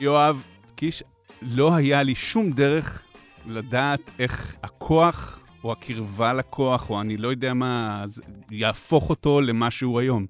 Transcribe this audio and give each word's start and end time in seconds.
יואב 0.00 0.46
קיש, 0.74 1.02
לא 1.42 1.74
היה 1.74 2.02
לי 2.02 2.14
שום 2.14 2.50
דרך 2.50 3.02
לדעת 3.46 4.00
איך 4.18 4.54
הכוח 4.62 5.38
או 5.64 5.72
הקרבה 5.72 6.32
לכוח, 6.32 6.90
או 6.90 7.00
אני 7.00 7.16
לא 7.16 7.28
יודע 7.28 7.54
מה, 7.54 8.04
יהפוך 8.50 9.10
אותו 9.10 9.40
למה 9.40 9.70
שהוא 9.70 10.00
היום. 10.00 10.26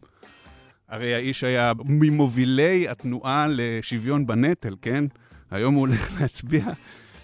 הרי 0.88 1.14
האיש 1.14 1.44
היה 1.44 1.72
ממובילי 1.84 2.88
התנועה 2.88 3.46
לשוויון 3.48 4.26
בנטל, 4.26 4.76
כן? 4.82 5.04
היום 5.50 5.74
הוא 5.74 5.80
הולך 5.80 6.20
להצביע 6.20 6.64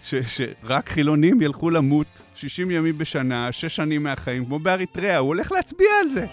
ש, 0.03 0.15
שרק 0.15 0.89
חילונים 0.89 1.43
ילכו 1.43 1.71
למות 1.71 2.21
60 2.35 2.71
ימים 2.71 2.99
בשנה, 2.99 3.53
6 3.53 3.77
שנים 3.77 4.03
מהחיים, 4.03 4.45
כמו 4.45 4.59
באריתריאה, 4.59 5.17
הוא 5.17 5.29
הולך 5.29 5.53
להצביע 5.53 5.91
על 6.03 6.11
זה. 6.11 6.27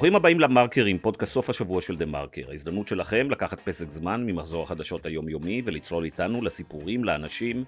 ברוכים 0.00 0.16
הבאים 0.16 0.40
למרקרים, 0.40 0.98
פודקאסט 0.98 1.32
סוף 1.32 1.50
השבוע 1.50 1.82
של 1.82 1.96
דה 1.96 2.06
מרקר. 2.06 2.50
ההזדמנות 2.50 2.88
שלכם 2.88 3.30
לקחת 3.30 3.60
פסק 3.60 3.90
זמן 3.90 4.26
ממחזור 4.26 4.62
החדשות 4.62 5.06
היומיומי 5.06 5.62
ולצלול 5.64 6.04
איתנו 6.04 6.42
לסיפורים, 6.42 7.04
לאנשים 7.04 7.64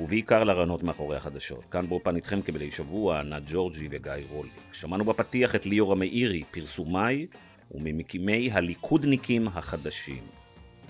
ובעיקר 0.00 0.44
לרעיונות 0.44 0.82
מאחורי 0.82 1.16
החדשות. 1.16 1.64
כאן 1.70 1.88
באופן 1.88 2.16
איתכם 2.16 2.42
כמדי 2.42 2.70
שבוע, 2.70 3.20
ענת 3.20 3.42
ג'ורג'י 3.46 3.88
וגיא 3.90 4.12
רוליק. 4.30 4.52
שמענו 4.72 5.04
בפתיח 5.04 5.54
את 5.54 5.66
ליאור 5.66 5.92
המאירי, 5.92 6.42
פרסומאי 6.50 7.26
וממקימי 7.70 8.50
הליכודניקים 8.52 9.48
החדשים. 9.48 10.22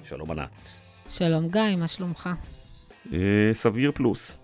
שלום 0.05 0.31
ענת. 0.31 0.71
שלום 1.09 1.49
גיא, 1.49 1.77
מה 1.79 1.89
שלומך? 1.89 2.29
אה, 3.13 3.19
סביר 3.53 3.93
פלוס. 3.95 4.37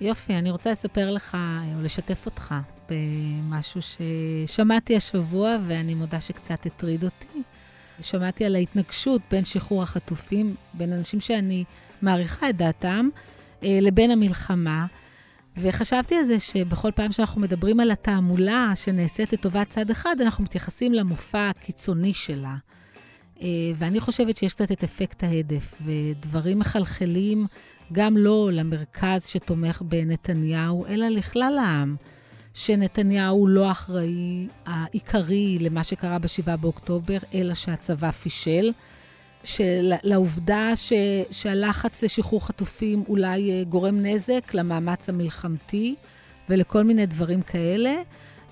יופי, 0.00 0.34
אני 0.34 0.50
רוצה 0.50 0.72
לספר 0.72 1.10
לך 1.10 1.36
או 1.76 1.82
לשתף 1.82 2.26
אותך 2.26 2.54
במשהו 2.90 3.80
ששמעתי 3.82 4.96
השבוע, 4.96 5.56
ואני 5.66 5.94
מודה 5.94 6.20
שקצת 6.20 6.66
הטריד 6.66 7.04
אותי. 7.04 7.42
שמעתי 8.02 8.44
על 8.44 8.54
ההתנגשות 8.54 9.22
בין 9.30 9.44
שחרור 9.44 9.82
החטופים, 9.82 10.54
בין 10.74 10.92
אנשים 10.92 11.20
שאני 11.20 11.64
מעריכה 12.02 12.50
את 12.50 12.56
דעתם, 12.56 13.08
אה, 13.64 13.78
לבין 13.82 14.10
המלחמה. 14.10 14.86
וחשבתי 15.56 16.14
על 16.14 16.24
זה 16.24 16.38
שבכל 16.38 16.90
פעם 16.90 17.12
שאנחנו 17.12 17.40
מדברים 17.40 17.80
על 17.80 17.90
התעמולה 17.90 18.72
שנעשית 18.74 19.32
לטובת 19.32 19.68
צד 19.68 19.90
אחד, 19.90 20.16
אנחנו 20.20 20.44
מתייחסים 20.44 20.92
למופע 20.92 21.48
הקיצוני 21.48 22.14
שלה. 22.14 22.56
אה, 23.42 23.46
ואני 23.76 24.00
חושבת 24.00 24.36
שיש 24.36 24.54
קצת 24.54 24.72
את 24.72 24.84
אפקט 24.84 25.24
ההדף, 25.24 25.74
ודברים 25.84 26.58
מחלחלים 26.58 27.46
גם 27.92 28.16
לא 28.16 28.50
למרכז 28.52 29.26
שתומך 29.26 29.82
בנתניהו, 29.82 30.86
אלא 30.86 31.08
לכלל 31.08 31.58
העם. 31.58 31.96
שנתניהו 32.54 33.46
לא 33.46 33.70
אחראי 33.70 34.46
העיקרי 34.66 35.58
למה 35.60 35.84
שקרה 35.84 36.18
ב-7 36.18 36.56
באוקטובר, 36.56 37.18
אלא 37.34 37.54
שהצבא 37.54 38.10
פישל. 38.10 38.72
לעובדה 40.02 40.70
ש, 40.76 40.92
שהלחץ 41.30 42.02
לשחרור 42.02 42.46
חטופים 42.46 43.04
אולי 43.08 43.50
אה, 43.50 43.64
גורם 43.64 43.96
נזק 44.00 44.54
למאמץ 44.54 45.08
המלחמתי 45.08 45.94
ולכל 46.48 46.82
מיני 46.82 47.06
דברים 47.06 47.42
כאלה. 47.42 47.94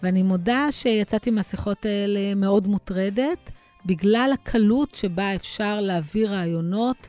ואני 0.02 0.22
מודה 0.22 0.66
שיצאתי 0.70 1.30
מהשיחות 1.30 1.86
האלה 1.86 2.34
מאוד 2.34 2.66
מוטרדת, 2.66 3.50
בגלל 3.86 4.30
הקלות 4.34 4.94
שבה 4.94 5.34
אפשר 5.34 5.80
להעביר 5.80 6.34
רעיונות 6.34 7.08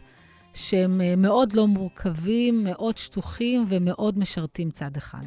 שהם 0.53 1.01
אה, 1.01 1.15
מאוד 1.17 1.53
לא 1.53 1.67
מורכבים, 1.67 2.63
מאוד 2.63 2.97
שטוחים 2.97 3.65
ומאוד 3.67 4.19
משרתים 4.19 4.71
צד 4.71 4.97
אחד. 4.97 5.25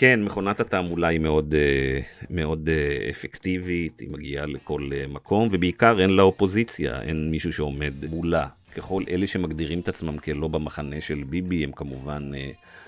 כן, 0.00 0.22
מכונת 0.22 0.60
התעמולה 0.60 1.08
היא 1.08 1.20
מאוד, 1.20 1.54
אה, 1.54 2.00
מאוד 2.30 2.68
אה, 2.68 3.10
אפקטיבית, 3.10 4.00
היא 4.00 4.10
מגיעה 4.10 4.46
לכל 4.46 4.90
אה, 4.92 5.04
מקום, 5.08 5.48
ובעיקר 5.52 6.00
אין 6.00 6.10
לה 6.10 6.22
אופוזיציה, 6.22 7.02
אין 7.02 7.30
מישהו 7.30 7.52
שעומד 7.52 7.92
מולה. 8.10 8.46
ככל 8.74 9.02
אלה 9.10 9.26
שמגדירים 9.26 9.80
את 9.80 9.88
עצמם 9.88 10.18
כלא 10.18 10.48
במחנה 10.48 11.00
של 11.00 11.24
ביבי, 11.24 11.64
הם 11.64 11.72
כמובן 11.72 12.30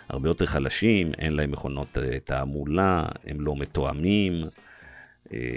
הרבה 0.09 0.28
יותר 0.28 0.47
חלשים, 0.47 1.12
אין 1.19 1.32
להם 1.32 1.50
מכונות 1.50 1.99
תעמולה, 2.25 3.09
הם 3.26 3.41
לא 3.41 3.56
מתואמים, 3.56 4.44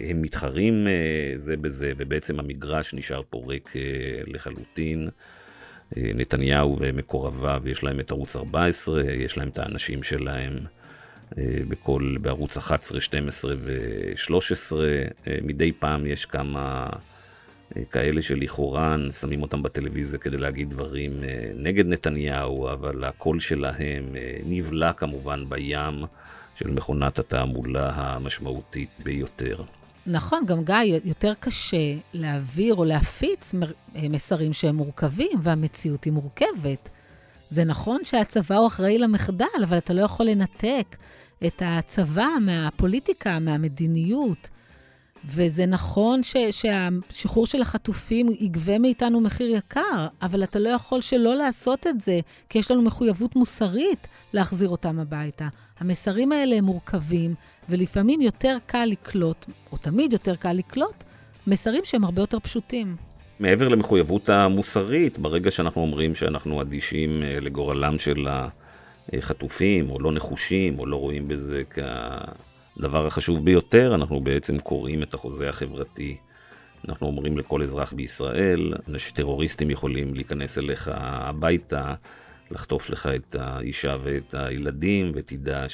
הם 0.09 0.21
מתחרים 0.21 0.87
זה 1.35 1.57
בזה, 1.57 1.91
ובעצם 1.97 2.39
המגרש 2.39 2.93
נשאר 2.93 3.21
פה 3.29 3.43
ריק 3.47 3.73
לחלוטין. 4.27 5.09
נתניהו 5.97 6.77
ומקורביו, 6.79 7.61
יש 7.65 7.83
להם 7.83 7.99
את 7.99 8.11
ערוץ 8.11 8.35
14, 8.35 9.13
יש 9.13 9.37
להם 9.37 9.47
את 9.49 9.59
האנשים 9.59 10.03
שלהם. 10.03 10.53
אה, 11.37 11.43
בכל, 11.67 12.15
בערוץ 12.21 12.57
11, 12.57 13.01
12 13.01 13.55
ו-13. 13.63 14.75
מדי 15.43 15.71
פעם 15.71 16.05
יש 16.05 16.25
כמה 16.25 16.89
אה, 17.77 17.81
כאלה 17.91 18.21
שלכאורה 18.21 18.95
שמים 19.19 19.41
אותם 19.41 19.63
בטלוויזיה 19.63 20.19
כדי 20.19 20.37
להגיד 20.37 20.69
דברים 20.69 21.23
אה, 21.23 21.51
נגד 21.55 21.85
נתניהו, 21.85 22.69
אבל 22.71 23.03
הקול 23.03 23.39
שלהם 23.39 24.15
נבלע 24.45 24.93
כמובן 24.93 25.49
בים 25.49 26.03
של 26.55 26.69
מכונת 26.69 27.19
התעמולה 27.19 27.91
המשמעותית 27.95 28.89
ביותר. 29.03 29.63
נכון, 30.07 30.45
גם 30.45 30.63
גיא, 30.63 30.99
יותר 31.05 31.33
קשה 31.39 31.95
להעביר 32.13 32.75
או 32.75 32.85
להפיץ 32.85 33.53
מסרים 33.95 34.53
שהם 34.53 34.75
מורכבים, 34.75 35.39
והמציאות 35.41 36.03
היא 36.03 36.13
מורכבת. 36.13 36.89
זה 37.49 37.63
נכון 37.63 38.03
שהצבא 38.03 38.55
הוא 38.55 38.67
אחראי 38.67 38.97
למחדל, 38.99 39.45
אבל 39.63 39.77
אתה 39.77 39.93
לא 39.93 40.01
יכול 40.01 40.25
לנתק 40.25 40.95
את 41.45 41.61
הצבא 41.65 42.27
מהפוליטיקה, 42.41 43.39
מהמדיניות. 43.39 44.49
וזה 45.25 45.65
נכון 45.65 46.23
ש, 46.23 46.35
שהשחרור 46.51 47.45
של 47.45 47.61
החטופים 47.61 48.27
יגבה 48.39 48.79
מאיתנו 48.79 49.21
מחיר 49.21 49.55
יקר, 49.55 50.07
אבל 50.21 50.43
אתה 50.43 50.59
לא 50.59 50.69
יכול 50.69 51.01
שלא 51.01 51.35
לעשות 51.35 51.87
את 51.87 52.01
זה, 52.01 52.19
כי 52.49 52.59
יש 52.59 52.71
לנו 52.71 52.81
מחויבות 52.81 53.35
מוסרית 53.35 54.07
להחזיר 54.33 54.69
אותם 54.69 54.99
הביתה. 54.99 55.47
המסרים 55.79 56.31
האלה 56.31 56.55
הם 56.55 56.65
מורכבים, 56.65 57.35
ולפעמים 57.69 58.21
יותר 58.21 58.57
קל 58.65 58.85
לקלוט, 58.85 59.45
או 59.71 59.77
תמיד 59.77 60.13
יותר 60.13 60.35
קל 60.35 60.53
לקלוט, 60.53 61.03
מסרים 61.47 61.81
שהם 61.83 62.03
הרבה 62.03 62.21
יותר 62.21 62.39
פשוטים. 62.39 62.95
מעבר 63.39 63.67
למחויבות 63.67 64.29
המוסרית, 64.29 65.19
ברגע 65.19 65.51
שאנחנו 65.51 65.81
אומרים 65.81 66.15
שאנחנו 66.15 66.61
אדישים 66.61 67.23
אה, 67.23 67.39
לגורלם 67.39 67.99
של 67.99 68.27
ה... 68.27 68.47
חטופים 69.19 69.89
או 69.89 69.99
לא 69.99 70.11
נחושים 70.11 70.79
או 70.79 70.85
לא 70.85 70.95
רואים 70.95 71.27
בזה 71.27 71.63
כדבר 71.69 73.07
החשוב 73.07 73.45
ביותר, 73.45 73.95
אנחנו 73.95 74.21
בעצם 74.21 74.59
קוראים 74.59 75.03
את 75.03 75.13
החוזה 75.13 75.49
החברתי. 75.49 76.17
אנחנו 76.87 77.07
אומרים 77.07 77.37
לכל 77.37 77.63
אזרח 77.63 77.93
בישראל, 77.93 78.73
שטרוריסטים 78.97 79.69
יכולים 79.69 80.13
להיכנס 80.13 80.57
אליך 80.57 80.91
הביתה, 80.93 81.93
לחטוף 82.51 82.89
לך 82.89 83.09
את 83.15 83.35
האישה 83.39 83.97
ואת 84.03 84.35
הילדים, 84.35 85.11
ותדע 85.15 85.65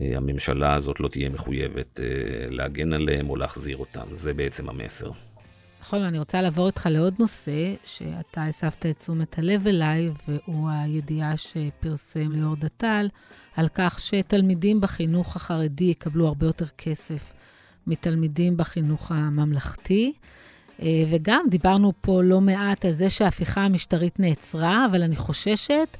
שהממשלה 0.00 0.74
הזאת 0.74 1.00
לא 1.00 1.08
תהיה 1.08 1.28
מחויבת 1.28 2.00
אה, 2.00 2.06
להגן 2.50 2.92
עליהם 2.92 3.30
או 3.30 3.36
להחזיר 3.36 3.76
אותם. 3.76 4.06
זה 4.12 4.34
בעצם 4.34 4.68
המסר. 4.68 5.10
נכון, 5.82 6.02
אני 6.02 6.18
רוצה 6.18 6.42
לעבור 6.42 6.66
איתך 6.66 6.88
לעוד 6.90 7.14
נושא, 7.18 7.74
שאתה 7.84 8.44
הסבת 8.44 8.86
את 8.86 8.98
תשומת 8.98 9.38
הלב 9.38 9.66
אליי, 9.66 10.10
והוא 10.28 10.70
הידיעה 10.70 11.36
שפרסם 11.36 12.32
ליאור 12.32 12.56
דטל, 12.56 13.08
על 13.56 13.68
כך 13.74 14.00
שתלמידים 14.00 14.80
בחינוך 14.80 15.36
החרדי 15.36 15.84
יקבלו 15.84 16.26
הרבה 16.26 16.46
יותר 16.46 16.66
כסף 16.66 17.32
מתלמידים 17.86 18.56
בחינוך 18.56 19.12
הממלכתי. 19.12 20.12
אה, 20.82 21.04
וגם 21.10 21.44
דיברנו 21.50 21.92
פה 22.00 22.22
לא 22.22 22.40
מעט 22.40 22.84
על 22.84 22.92
זה 22.92 23.10
שההפיכה 23.10 23.60
המשטרית 23.60 24.20
נעצרה, 24.20 24.86
אבל 24.90 25.02
אני 25.02 25.16
חוששת 25.16 25.96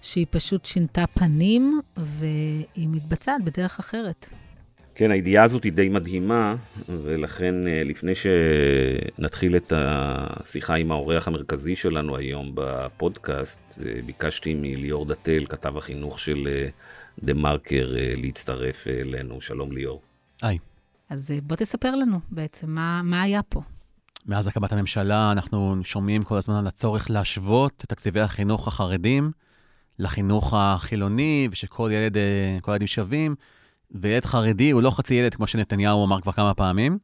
שהיא 0.00 0.26
פשוט 0.30 0.64
שינתה 0.64 1.04
פנים, 1.14 1.80
והיא 1.96 2.88
מתבצעת 2.88 3.44
בדרך 3.44 3.78
אחרת. 3.78 4.30
כן, 4.94 5.10
הידיעה 5.10 5.44
הזאת 5.44 5.64
היא 5.64 5.72
די 5.72 5.88
מדהימה, 5.88 6.54
ולכן 6.88 7.68
אה, 7.68 7.82
לפני 7.84 8.12
שנתחיל 8.14 9.56
את 9.56 9.72
השיחה 9.76 10.74
עם 10.74 10.92
האורח 10.92 11.28
המרכזי 11.28 11.76
שלנו 11.76 12.16
היום 12.16 12.50
בפודקאסט, 12.54 13.82
אה, 13.86 14.02
ביקשתי 14.06 14.54
מליאור 14.54 15.06
דתל, 15.06 15.46
כתב 15.48 15.76
החינוך 15.76 16.20
של 16.20 16.48
אה, 16.50 16.68
דה 17.22 17.34
מרקר, 17.34 17.94
להצטרף 18.16 18.86
אלינו. 18.88 19.40
שלום 19.40 19.72
ליאור. 19.72 20.02
היי. 20.42 20.58
אז 21.10 21.34
בוא 21.42 21.56
תספר 21.56 21.96
לנו 21.96 22.20
בעצם 22.30 22.70
מה, 22.70 23.02
מה 23.04 23.22
היה 23.22 23.42
פה. 23.42 23.60
מאז 24.26 24.46
הקמת 24.46 24.72
הממשלה 24.72 25.32
אנחנו 25.32 25.76
שומעים 25.84 26.22
כל 26.22 26.36
הזמן 26.36 26.54
על 26.54 26.66
הצורך 26.66 27.10
להשוות 27.10 27.72
את 27.84 27.88
תקציבי 27.88 28.20
החינוך 28.20 28.68
החרדים 28.68 29.30
לחינוך 29.98 30.54
החילוני, 30.56 31.48
ושכל 31.50 31.90
ילד, 31.94 32.16
כל 32.60 32.72
הילדים 32.72 32.88
שווים. 32.88 33.34
וילד 33.92 34.24
חרדי 34.24 34.70
הוא 34.70 34.82
לא 34.82 34.90
חצי 34.90 35.14
ילד, 35.14 35.34
כמו 35.34 35.46
שנתניהו 35.46 36.06
אמר 36.06 36.20
כבר 36.20 36.32
כמה 36.32 36.54
פעמים. 36.54 36.98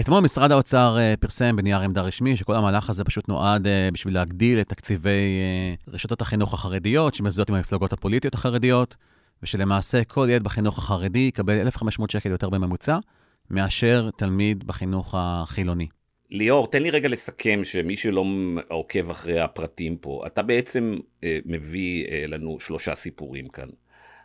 אתמול 0.00 0.20
משרד 0.20 0.52
האוצר 0.52 0.96
uh, 0.96 1.16
פרסם 1.16 1.56
בנייר 1.56 1.80
עמדה 1.80 2.00
רשמי 2.00 2.36
שכל 2.36 2.54
המהלך 2.54 2.90
הזה 2.90 3.04
פשוט 3.04 3.28
נועד 3.28 3.66
uh, 3.66 3.70
בשביל 3.92 4.14
להגדיל 4.14 4.60
את 4.60 4.68
תקציבי 4.68 5.40
uh, 5.86 5.90
רשתות 5.90 6.20
החינוך 6.20 6.54
החרדיות 6.54 7.14
שמזוהות 7.14 7.48
עם 7.48 7.54
המפלגות 7.54 7.92
הפוליטיות 7.92 8.34
החרדיות, 8.34 8.96
ושלמעשה 9.42 10.04
כל 10.04 10.28
ילד 10.30 10.44
בחינוך 10.44 10.78
החרדי 10.78 11.18
יקבל 11.18 11.60
1,500 11.60 12.10
שקל 12.10 12.30
יותר 12.30 12.48
בממוצע, 12.48 12.98
מאשר 13.50 14.10
תלמיד 14.16 14.66
בחינוך 14.66 15.14
החילוני. 15.18 15.86
ליאור, 16.30 16.66
תן 16.70 16.82
לי 16.82 16.90
רגע 16.90 17.08
לסכם 17.08 17.60
שמי 17.64 17.96
שלא 17.96 18.24
עוקב 18.68 19.10
אחרי 19.10 19.40
הפרטים 19.40 19.96
פה, 19.96 20.22
אתה 20.26 20.42
בעצם 20.42 20.94
אה, 21.24 21.38
מביא 21.44 22.06
אה, 22.06 22.24
לנו 22.26 22.60
שלושה 22.60 22.94
סיפורים 22.94 23.48
כאן. 23.48 23.68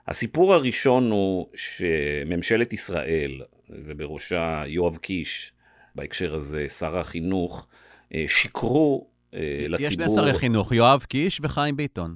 הסיפור 0.07 0.53
הראשון 0.53 1.11
הוא 1.11 1.47
שממשלת 1.55 2.73
ישראל, 2.73 3.41
ובראשה 3.69 4.63
יואב 4.67 4.97
קיש, 4.97 5.53
בהקשר 5.95 6.35
הזה 6.35 6.69
שר 6.69 6.97
החינוך, 6.97 7.67
אה, 8.13 8.25
שיקרו 8.27 9.07
אה, 9.33 9.39
לציבור... 9.69 9.87
יש 9.87 9.93
שני 9.93 10.09
שרי 10.09 10.33
חינוך, 10.33 10.71
יואב 10.71 11.03
קיש 11.03 11.39
וחיים 11.43 11.77
ביטון. 11.77 12.15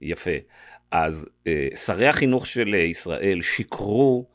יפה. 0.00 0.30
אז 0.90 1.28
אה, 1.46 1.68
שרי 1.74 2.06
החינוך 2.06 2.46
של 2.46 2.74
ישראל 2.74 3.42
שיקרו 3.42 4.26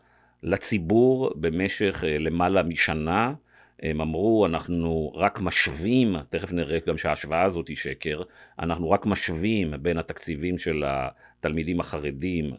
לציבור 0.44 1.32
במשך 1.36 2.04
למעלה 2.08 2.64
משנה. 2.64 3.34
הם 3.82 4.02
אמרו, 4.02 4.46
אנחנו 4.46 5.12
רק 5.16 5.40
משווים, 5.42 6.16
תכף 6.30 6.52
נראה 6.52 6.78
גם 6.88 6.98
שההשוואה 6.98 7.44
הזאת 7.44 7.68
היא 7.68 7.78
שקר, 7.78 8.22
אנחנו 8.60 8.92
רק 8.92 9.06
משווים 9.06 9.74
בין 9.82 9.98
התקציבים 9.98 10.58
של 10.58 10.84
התלמידים 10.88 11.80
החרדים 11.80 12.54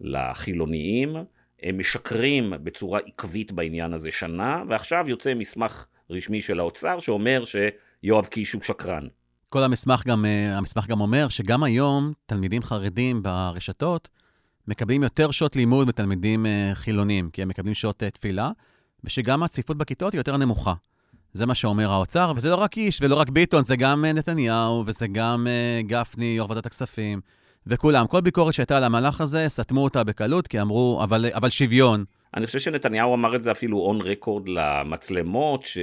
לחילוניים, 0.00 1.16
הם 1.62 1.78
משקרים 1.78 2.52
בצורה 2.62 3.00
עקבית 3.06 3.52
בעניין 3.52 3.92
הזה 3.92 4.10
שנה, 4.10 4.62
ועכשיו 4.68 5.04
יוצא 5.08 5.34
מסמך 5.34 5.86
רשמי 6.10 6.42
של 6.42 6.60
האוצר 6.60 7.00
שאומר 7.00 7.42
שיואב 7.44 8.26
קיש 8.26 8.52
הוא 8.52 8.62
שקרן. 8.62 9.06
כל 9.50 9.62
המסמך 9.62 10.06
גם, 10.06 10.24
אה, 10.24 10.58
המסמך 10.58 10.86
גם 10.86 11.00
אומר 11.00 11.28
שגם 11.28 11.62
היום 11.62 12.12
תלמידים 12.26 12.62
חרדים 12.62 13.22
ברשתות 13.22 14.08
מקבלים 14.68 15.02
יותר 15.02 15.30
שעות 15.30 15.56
לימוד 15.56 15.88
מתלמידים 15.88 16.46
אה, 16.46 16.70
חילונים, 16.74 17.30
כי 17.30 17.42
הם 17.42 17.48
מקבלים 17.48 17.74
שעות 17.74 18.02
אה, 18.02 18.10
תפילה, 18.10 18.50
ושגם 19.04 19.42
הצפיפות 19.42 19.76
בכיתות 19.76 20.12
היא 20.12 20.18
יותר 20.18 20.36
נמוכה. 20.36 20.74
זה 21.32 21.46
מה 21.46 21.54
שאומר 21.54 21.92
האוצר, 21.92 22.32
וזה 22.36 22.48
לא 22.48 22.54
רק 22.54 22.76
איש 22.76 23.02
ולא 23.02 23.14
רק 23.14 23.28
ביטון, 23.28 23.64
זה 23.64 23.76
גם 23.76 24.04
נתניהו, 24.04 24.84
וזה 24.86 25.06
גם 25.06 25.46
גפני, 25.86 26.34
יו"ר 26.36 26.50
ועדת 26.50 26.66
הכספים, 26.66 27.20
וכולם. 27.68 28.06
כל 28.06 28.20
ביקורת 28.20 28.54
שהייתה 28.54 28.76
על 28.76 28.84
המהלך 28.84 29.20
הזה, 29.20 29.44
סתמו 29.48 29.84
אותה 29.84 30.04
בקלות, 30.04 30.48
כי 30.48 30.60
אמרו, 30.60 31.00
אבל, 31.04 31.26
אבל 31.34 31.50
שוויון. 31.50 32.04
אני 32.36 32.46
חושב 32.46 32.58
שנתניהו 32.58 33.14
אמר 33.14 33.36
את 33.36 33.42
זה 33.42 33.50
אפילו 33.50 33.78
און 33.78 34.00
רקורד 34.00 34.48
למצלמות, 34.48 35.62
ש... 35.62 35.78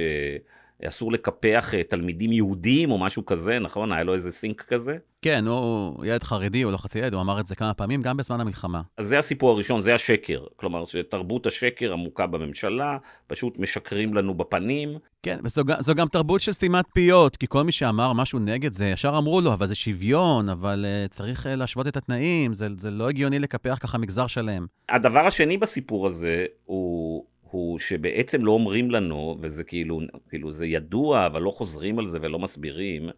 אסור 0.84 1.12
לקפח 1.12 1.74
אה, 1.74 1.82
תלמידים 1.82 2.32
יהודים 2.32 2.90
או 2.90 2.98
משהו 2.98 3.26
כזה, 3.26 3.58
נכון? 3.58 3.92
היה 3.92 4.04
לו 4.04 4.14
איזה 4.14 4.30
סינק 4.30 4.62
כזה? 4.62 4.96
כן, 5.22 5.46
הוא 5.46 6.04
ילד 6.04 6.22
חרדי, 6.22 6.62
הוא 6.62 6.72
לא 6.72 6.76
חצי 6.76 6.98
ילד, 6.98 7.14
הוא 7.14 7.22
אמר 7.22 7.40
את 7.40 7.46
זה 7.46 7.54
כמה 7.54 7.74
פעמים, 7.74 8.02
גם 8.02 8.16
בזמן 8.16 8.40
המלחמה. 8.40 8.82
אז 8.96 9.06
זה 9.06 9.18
הסיפור 9.18 9.50
הראשון, 9.50 9.80
זה 9.80 9.94
השקר. 9.94 10.44
כלומר, 10.56 10.86
שתרבות 10.86 11.46
השקר 11.46 11.92
עמוקה 11.92 12.26
בממשלה, 12.26 12.96
פשוט 13.26 13.58
משקרים 13.58 14.14
לנו 14.14 14.34
בפנים. 14.34 14.98
כן, 15.22 15.38
וזו 15.44 15.94
גם 15.94 16.08
תרבות 16.08 16.40
של 16.40 16.52
סתימת 16.52 16.84
פיות, 16.94 17.36
כי 17.36 17.46
כל 17.48 17.62
מי 17.62 17.72
שאמר 17.72 18.12
משהו 18.12 18.38
נגד 18.38 18.72
זה, 18.72 18.86
ישר 18.86 19.14
אמרו 19.18 19.40
לו, 19.40 19.52
אבל 19.52 19.66
זה 19.66 19.74
שוויון, 19.74 20.48
אבל 20.48 20.86
uh, 20.86 21.14
צריך 21.14 21.46
uh, 21.46 21.48
להשוות 21.48 21.86
את 21.86 21.96
התנאים, 21.96 22.54
זה, 22.54 22.66
זה 22.76 22.90
לא 22.90 23.08
הגיוני 23.08 23.38
לקפח 23.38 23.78
ככה 23.80 23.98
מגזר 23.98 24.26
שלם. 24.26 24.66
הדבר 24.88 25.20
השני 25.20 25.58
בסיפור 25.58 26.06
הזה 26.06 26.46
הוא... 26.64 27.24
הוא 27.56 27.78
שבעצם 27.78 28.44
לא 28.44 28.50
אומרים 28.50 28.90
לנו, 28.90 29.36
וזה 29.40 29.64
כאילו, 29.64 30.00
כאילו 30.28 30.52
זה 30.52 30.66
ידוע, 30.66 31.26
אבל 31.26 31.42
לא 31.42 31.50
חוזרים 31.50 31.98
על 31.98 32.08
זה 32.08 32.18
ולא 32.22 32.38
מסבירים, 32.38 33.08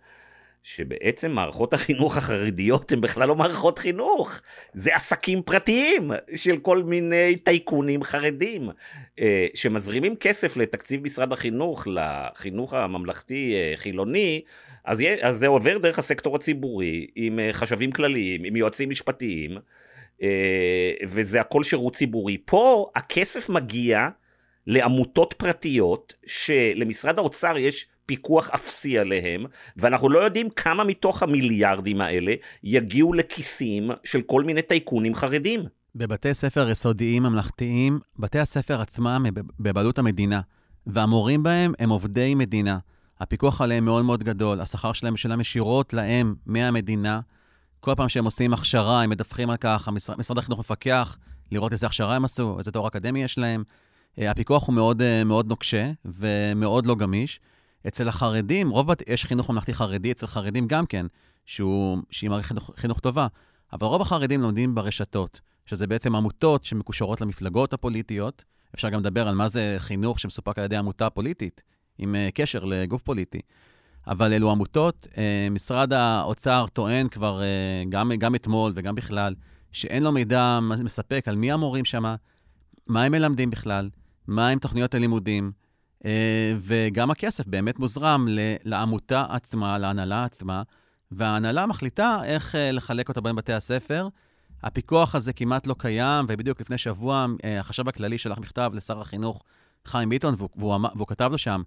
שבעצם 0.62 1.30
מערכות 1.30 1.74
החינוך 1.74 2.16
החרדיות 2.16 2.92
הן 2.92 3.00
בכלל 3.00 3.28
לא 3.28 3.34
מערכות 3.34 3.78
חינוך, 3.78 4.40
זה 4.72 4.94
עסקים 4.94 5.42
פרטיים 5.42 6.10
של 6.34 6.58
כל 6.58 6.82
מיני 6.82 7.36
טייקונים 7.36 8.02
חרדים, 8.02 8.70
אה, 9.20 9.46
שמזרימים 9.54 10.16
כסף 10.16 10.56
לתקציב 10.56 11.02
משרד 11.02 11.32
החינוך, 11.32 11.88
לחינוך 11.90 12.74
הממלכתי-חילוני, 12.74 14.42
אה, 14.44 14.92
אז, 14.92 15.02
אז 15.20 15.36
זה 15.36 15.46
עובר 15.46 15.78
דרך 15.78 15.98
הסקטור 15.98 16.36
הציבורי, 16.36 17.06
עם 17.14 17.38
אה, 17.38 17.52
חשבים 17.52 17.92
כלליים, 17.92 18.44
עם 18.44 18.56
יועצים 18.56 18.90
משפטיים, 18.90 19.58
וזה 21.08 21.40
הכל 21.40 21.64
שירות 21.64 21.94
ציבורי. 21.94 22.38
פה 22.44 22.90
הכסף 22.94 23.48
מגיע 23.48 24.08
לעמותות 24.68 25.34
פרטיות, 25.38 26.12
שלמשרד 26.26 27.18
האוצר 27.18 27.56
יש 27.58 27.86
פיקוח 28.06 28.50
אפסי 28.50 28.98
עליהם, 28.98 29.44
ואנחנו 29.76 30.08
לא 30.08 30.18
יודעים 30.18 30.50
כמה 30.50 30.84
מתוך 30.84 31.22
המיליארדים 31.22 32.00
האלה 32.00 32.34
יגיעו 32.62 33.12
לכיסים 33.12 33.90
של 34.04 34.22
כל 34.22 34.44
מיני 34.44 34.62
טייקונים 34.62 35.14
חרדים. 35.14 35.60
בבתי 35.94 36.34
ספר 36.34 36.68
יסודיים 36.70 37.22
ממלכתיים, 37.22 37.98
בתי 38.18 38.38
הספר 38.38 38.80
עצמם 38.80 39.24
הם 39.26 39.34
בבעלות 39.60 39.98
המדינה, 39.98 40.40
והמורים 40.86 41.42
בהם 41.42 41.72
הם 41.78 41.90
עובדי 41.90 42.34
מדינה. 42.34 42.78
הפיקוח 43.20 43.60
עליהם 43.60 43.84
מאוד 43.84 44.04
מאוד 44.04 44.22
גדול, 44.22 44.60
השכר 44.60 44.92
שלהם 44.92 45.14
משלם 45.14 45.40
ישירות 45.40 45.92
להם 45.92 46.34
מהמדינה. 46.46 47.20
כל 47.80 47.94
פעם 47.96 48.08
שהם 48.08 48.24
עושים 48.24 48.52
הכשרה, 48.52 49.02
הם 49.02 49.10
מדווחים 49.10 49.50
על 49.50 49.56
כך, 49.56 49.88
משרד 50.18 50.38
החינוך 50.38 50.58
מפקח 50.58 51.18
לראות 51.52 51.72
איזה 51.72 51.86
הכשרה 51.86 52.16
הם 52.16 52.24
עשו, 52.24 52.58
איזה 52.58 52.70
תואר 52.70 52.88
אקדמי 52.88 53.22
יש 53.22 53.38
להם. 53.38 53.64
אה, 54.18 54.30
הפיקוח 54.30 54.66
הוא 54.66 54.74
מאוד, 54.74 55.02
אה, 55.02 55.24
מאוד 55.24 55.46
נוקשה 55.46 55.90
ומאוד 56.04 56.86
לא 56.86 56.94
גמיש. 56.94 57.40
אצל 57.88 58.08
החרדים, 58.08 58.70
רוב, 58.70 58.90
יש 59.06 59.24
חינוך 59.24 59.50
ממלכתי 59.50 59.74
חרדי, 59.74 60.12
אצל 60.12 60.26
חרדים 60.26 60.66
גם 60.66 60.86
כן, 60.86 61.06
שהוא, 61.46 61.98
שהיא 62.10 62.30
מערכת 62.30 62.48
חינוך, 62.48 62.70
חינוך 62.76 63.00
טובה, 63.00 63.26
אבל 63.72 63.86
רוב 63.86 64.02
החרדים 64.02 64.42
לומדים 64.42 64.74
ברשתות, 64.74 65.40
שזה 65.66 65.86
בעצם 65.86 66.16
עמותות 66.16 66.64
שמקושרות 66.64 67.20
למפלגות 67.20 67.72
הפוליטיות. 67.72 68.44
אפשר 68.74 68.88
גם 68.88 69.00
לדבר 69.00 69.28
על 69.28 69.34
מה 69.34 69.48
זה 69.48 69.76
חינוך 69.78 70.20
שמסופק 70.20 70.58
על 70.58 70.64
ידי 70.64 70.76
עמותה 70.76 71.10
פוליטית, 71.10 71.62
עם 71.98 72.14
uh, 72.14 72.32
קשר 72.32 72.64
לגוף 72.64 73.02
פוליטי. 73.02 73.40
אבל 74.06 74.32
אלו 74.32 74.50
עמותות, 74.50 75.08
משרד 75.50 75.92
האוצר 75.92 76.66
טוען 76.72 77.08
כבר 77.08 77.42
גם, 77.88 78.12
גם 78.18 78.34
אתמול 78.34 78.72
וגם 78.74 78.94
בכלל, 78.94 79.34
שאין 79.72 80.02
לו 80.02 80.12
מידע 80.12 80.58
מספק 80.60 81.28
על 81.28 81.36
מי 81.36 81.52
המורים 81.52 81.84
שם, 81.84 82.14
מה 82.86 83.02
הם 83.04 83.12
מלמדים 83.12 83.50
בכלל, 83.50 83.88
מהם 84.28 84.58
תוכניות 84.58 84.94
הלימודים, 84.94 85.52
אה, 86.04 86.52
וגם 86.58 87.10
הכסף 87.10 87.46
באמת 87.46 87.78
מוזרם 87.78 88.26
לעמותה 88.64 89.26
עצמה, 89.28 89.78
להנהלה 89.78 90.24
עצמה, 90.24 90.62
וההנהלה 91.10 91.66
מחליטה 91.66 92.20
איך 92.24 92.54
אה, 92.54 92.72
לחלק 92.72 93.08
אותה 93.08 93.20
בין 93.20 93.36
בתי 93.36 93.52
הספר. 93.52 94.08
הפיקוח 94.62 95.14
הזה 95.14 95.32
כמעט 95.32 95.66
לא 95.66 95.74
קיים, 95.78 96.26
ובדיוק 96.28 96.60
לפני 96.60 96.78
שבוע 96.78 97.26
אה, 97.44 97.60
החשב 97.60 97.88
הכללי 97.88 98.18
שלח 98.18 98.38
מכתב 98.38 98.70
לשר 98.74 99.00
החינוך 99.00 99.42
חיים 99.84 100.08
ביטון, 100.08 100.34
והוא, 100.38 100.48
והוא, 100.56 100.88
והוא 100.94 101.06
כתב 101.06 101.28
לו 101.32 101.38
שם, 101.38 101.62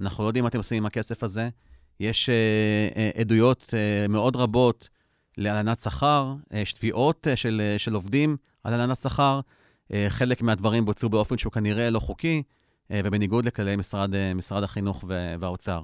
אנחנו 0.00 0.24
לא 0.24 0.28
יודעים 0.28 0.44
מה 0.44 0.48
אתם 0.48 0.58
עושים 0.58 0.78
עם 0.78 0.86
הכסף 0.86 1.22
הזה. 1.22 1.48
יש 2.00 2.28
uh, 2.28 3.20
עדויות 3.20 3.62
uh, 3.68 4.08
מאוד 4.08 4.36
רבות 4.36 4.88
להלנת 5.36 5.78
שכר, 5.78 6.34
יש 6.52 6.72
תביעות 6.72 7.26
uh, 7.32 7.36
של, 7.36 7.62
uh, 7.76 7.78
של 7.78 7.94
עובדים 7.94 8.36
על 8.64 8.74
הלנת 8.74 8.98
שכר. 8.98 9.40
אה, 9.92 10.06
חלק 10.08 10.42
מהדברים 10.42 10.84
בוצעו 10.84 11.08
באופן 11.08 11.38
שהוא 11.38 11.52
כנראה 11.52 11.90
לא 11.90 11.98
חוקי, 11.98 12.42
אה, 12.90 13.00
ובניגוד 13.04 13.44
לכללי 13.44 13.76
משרד, 13.76 14.14
אה, 14.14 14.34
משרד 14.34 14.62
החינוך 14.62 15.04
והאוצר. 15.40 15.82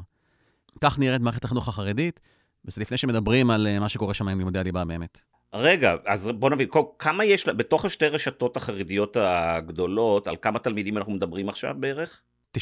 כך 0.80 0.98
נראית 0.98 1.22
מערכת 1.22 1.44
החינוך 1.44 1.68
החרדית, 1.68 2.20
וזה 2.64 2.80
לפני 2.80 2.96
שמדברים 2.96 3.50
על 3.50 3.78
מה 3.80 3.88
שקורה 3.88 4.14
שם 4.14 4.28
עם 4.28 4.38
לימודי 4.38 4.58
הליבה 4.58 4.84
באמת. 4.84 5.18
רגע, 5.52 5.94
אז 6.06 6.30
בוא 6.38 6.50
נבין, 6.50 6.68
כמה 6.98 7.24
יש, 7.24 7.48
בתוך 7.48 7.84
השתי 7.84 8.06
רשתות 8.06 8.56
החרדיות 8.56 9.16
הגדולות, 9.20 10.26
על 10.26 10.36
כמה 10.42 10.58
תלמידים 10.58 10.98
אנחנו 10.98 11.12
מדברים 11.12 11.48
עכשיו 11.48 11.74
בערך? 11.78 12.22
90% 12.58 12.60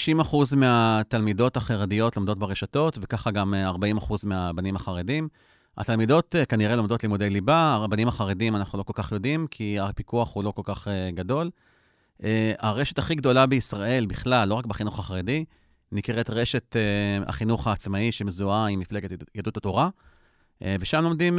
מהתלמידות 0.57 1.57
החרדיות 1.57 2.17
לומדות 2.17 2.39
ברשתות, 2.39 2.99
וככה 3.01 3.31
גם 3.31 3.55
40% 4.01 4.27
מהבנים 4.27 4.77
החרדים. 4.77 5.29
התלמידות 5.79 6.37
אה, 6.37 6.45
כנראה 6.45 6.77
לומדות 6.77 7.03
לימודי 7.03 7.31
ליבה, 7.31 7.73
הרבנים 7.73 8.09
החרדים 8.09 8.57
אנחנו 8.57 8.79
לא 8.79 8.83
כל 8.83 8.93
כך 8.97 9.13
יודעים, 9.13 9.47
כי 9.47 9.81
הפיקוח 9.81 10.35
הוא 10.35 10.45
לא 10.45 10.51
כל 10.51 10.63
כך 10.65 10.87
uh, 10.87 10.91
גדול. 11.15 11.51
Uh, 12.19 12.25
הרשת 12.59 12.99
הכי 12.99 13.15
גדולה 13.15 13.47
בישראל 13.47 14.07
בכלל, 14.07 14.49
לא 14.49 14.55
רק 14.55 14.67
בחינוך 14.67 14.99
החרדי, 14.99 15.45
נקראת 15.93 16.31
רשת 16.31 16.77
החינוך 17.27 17.67
העצמאי 17.67 18.13
שמזוהה 18.13 18.67
עם 18.67 18.81
מפלגת 18.81 19.11
יהדות 19.35 19.57
התורה, 19.57 19.89
ושם 20.81 21.03
לומדים 21.03 21.39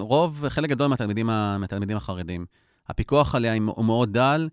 רוב, 0.00 0.48
חלק 0.48 0.70
גדול 0.70 0.86
מהתלמידים, 0.86 1.26
מהתלמידים 1.26 1.96
החרדים. 1.96 2.46
הפיקוח 2.88 3.34
עליה 3.34 3.54
הוא 3.66 3.84
מאוד 3.84 4.12
דל. 4.12 4.48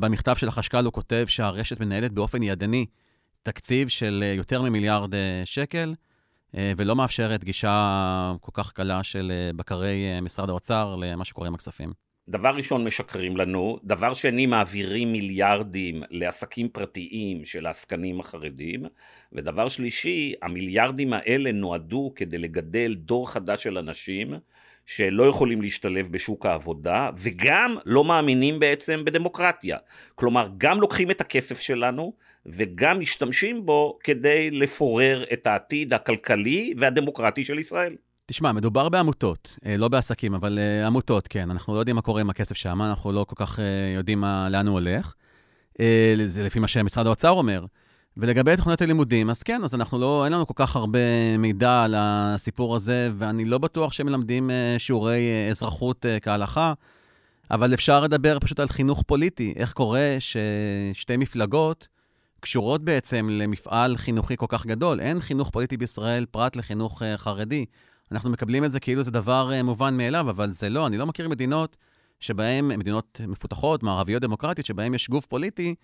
במכתב 0.00 0.34
של 0.36 0.48
החשכ"ל 0.48 0.84
הוא 0.84 0.92
כותב 0.92 1.24
שהרשת 1.28 1.80
מנהלת 1.80 2.12
באופן 2.12 2.42
ידני 2.42 2.86
תקציב 3.42 3.88
של 3.88 4.24
יותר 4.36 4.62
ממיליארד 4.62 5.14
שקל. 5.44 5.94
אה, 6.56 6.72
ולא 6.76 6.96
מאפשרת 6.96 7.44
גישה 7.44 8.32
כל 8.40 8.50
כך 8.54 8.72
קלה 8.72 9.02
של 9.02 9.32
אה, 9.34 9.52
בקרי 9.52 10.10
אה, 10.14 10.20
משרד 10.20 10.48
האוצר 10.48 10.96
למה 10.96 11.24
שקורה 11.24 11.46
עם 11.46 11.54
הכספים. 11.54 11.92
דבר 12.28 12.56
ראשון 12.56 12.84
משקרים 12.84 13.36
לנו, 13.36 13.78
דבר 13.84 14.14
שני 14.14 14.46
מעבירים 14.46 15.12
מיליארדים 15.12 16.02
לעסקים 16.10 16.68
פרטיים 16.68 17.44
של 17.44 17.66
העסקנים 17.66 18.20
החרדים, 18.20 18.82
ודבר 19.32 19.68
שלישי, 19.68 20.34
המיליארדים 20.42 21.12
האלה 21.12 21.52
נועדו 21.52 22.12
כדי 22.16 22.38
לגדל 22.38 22.94
דור 22.94 23.30
חדש 23.30 23.62
של 23.62 23.78
אנשים 23.78 24.34
שלא 24.86 25.22
יכולים 25.22 25.62
להשתלב 25.62 26.08
בשוק 26.10 26.46
העבודה, 26.46 27.10
וגם 27.18 27.76
לא 27.86 28.04
מאמינים 28.04 28.60
בעצם 28.60 29.04
בדמוקרטיה. 29.04 29.78
כלומר, 30.14 30.48
גם 30.58 30.80
לוקחים 30.80 31.10
את 31.10 31.20
הכסף 31.20 31.60
שלנו, 31.60 32.12
וגם 32.46 33.00
משתמשים 33.00 33.66
בו 33.66 33.98
כדי 34.04 34.50
לפורר 34.50 35.24
את 35.32 35.46
העתיד 35.46 35.94
הכלכלי 35.94 36.74
והדמוקרטי 36.78 37.44
של 37.44 37.58
ישראל. 37.58 37.94
תשמע, 38.26 38.52
מדובר 38.52 38.88
בעמותות, 38.88 39.56
אה, 39.66 39.76
לא 39.76 39.88
בעסקים, 39.88 40.34
אבל 40.34 40.58
אה, 40.58 40.86
עמותות, 40.86 41.28
כן. 41.28 41.50
אנחנו 41.50 41.74
לא 41.74 41.78
יודעים 41.78 41.96
מה 41.96 42.02
קורה 42.02 42.20
עם 42.20 42.30
הכסף 42.30 42.56
שם, 42.56 42.82
אנחנו 42.82 43.12
לא 43.12 43.24
כל 43.28 43.36
כך 43.38 43.60
אה, 43.60 43.64
יודעים 43.96 44.20
מה, 44.20 44.48
לאן 44.50 44.66
הוא 44.66 44.74
הולך. 44.74 45.14
זה 46.26 46.42
לפי 46.42 46.58
מה 46.58 46.68
שמשרד 46.68 47.06
האוצר 47.06 47.30
אומר. 47.30 47.64
ולגבי 48.16 48.56
תוכניות 48.56 48.82
הלימודים, 48.82 49.30
אז 49.30 49.42
כן, 49.42 49.64
אז 49.64 49.74
אנחנו 49.74 49.98
לא, 49.98 50.24
אין 50.24 50.32
לנו 50.32 50.46
כל 50.46 50.54
כך 50.56 50.76
הרבה 50.76 50.98
מידע 51.38 51.82
על 51.82 51.94
הסיפור 51.98 52.76
הזה, 52.76 53.10
ואני 53.14 53.44
לא 53.44 53.58
בטוח 53.58 53.92
שהם 53.92 54.06
מלמדים 54.06 54.50
שיעורי 54.78 55.48
אזרחות 55.50 56.06
כהלכה, 56.22 56.72
אבל 57.50 57.74
אפשר 57.74 58.00
לדבר 58.00 58.38
פשוט 58.40 58.60
על 58.60 58.68
חינוך 58.68 59.02
פוליטי. 59.06 59.54
איך 59.56 59.72
קורה 59.72 60.16
ששתי 60.18 61.16
מפלגות 61.16 61.88
קשורות 62.40 62.84
בעצם 62.84 63.28
למפעל 63.30 63.96
חינוכי 63.96 64.36
כל 64.36 64.46
כך 64.48 64.66
גדול? 64.66 65.00
אין 65.00 65.20
חינוך 65.20 65.50
פוליטי 65.50 65.76
בישראל 65.76 66.26
פרט 66.30 66.56
לחינוך 66.56 67.02
חרדי. 67.16 67.64
אנחנו 68.12 68.30
מקבלים 68.30 68.64
את 68.64 68.70
זה 68.70 68.80
כאילו 68.80 69.02
זה 69.02 69.10
דבר 69.10 69.50
מובן 69.64 69.96
מאליו, 69.96 70.30
אבל 70.30 70.50
זה 70.50 70.68
לא. 70.68 70.86
אני 70.86 70.98
לא 70.98 71.06
מכיר 71.06 71.28
מדינות 71.28 71.76
שבהן, 72.20 72.68
מדינות 72.68 73.20
מפותחות, 73.28 73.82
מערביות 73.82 74.22
דמוקרטיות, 74.22 74.66
שבהן 74.66 74.94
יש 74.94 75.10
גוף 75.10 75.26
פוליטי 75.26 75.74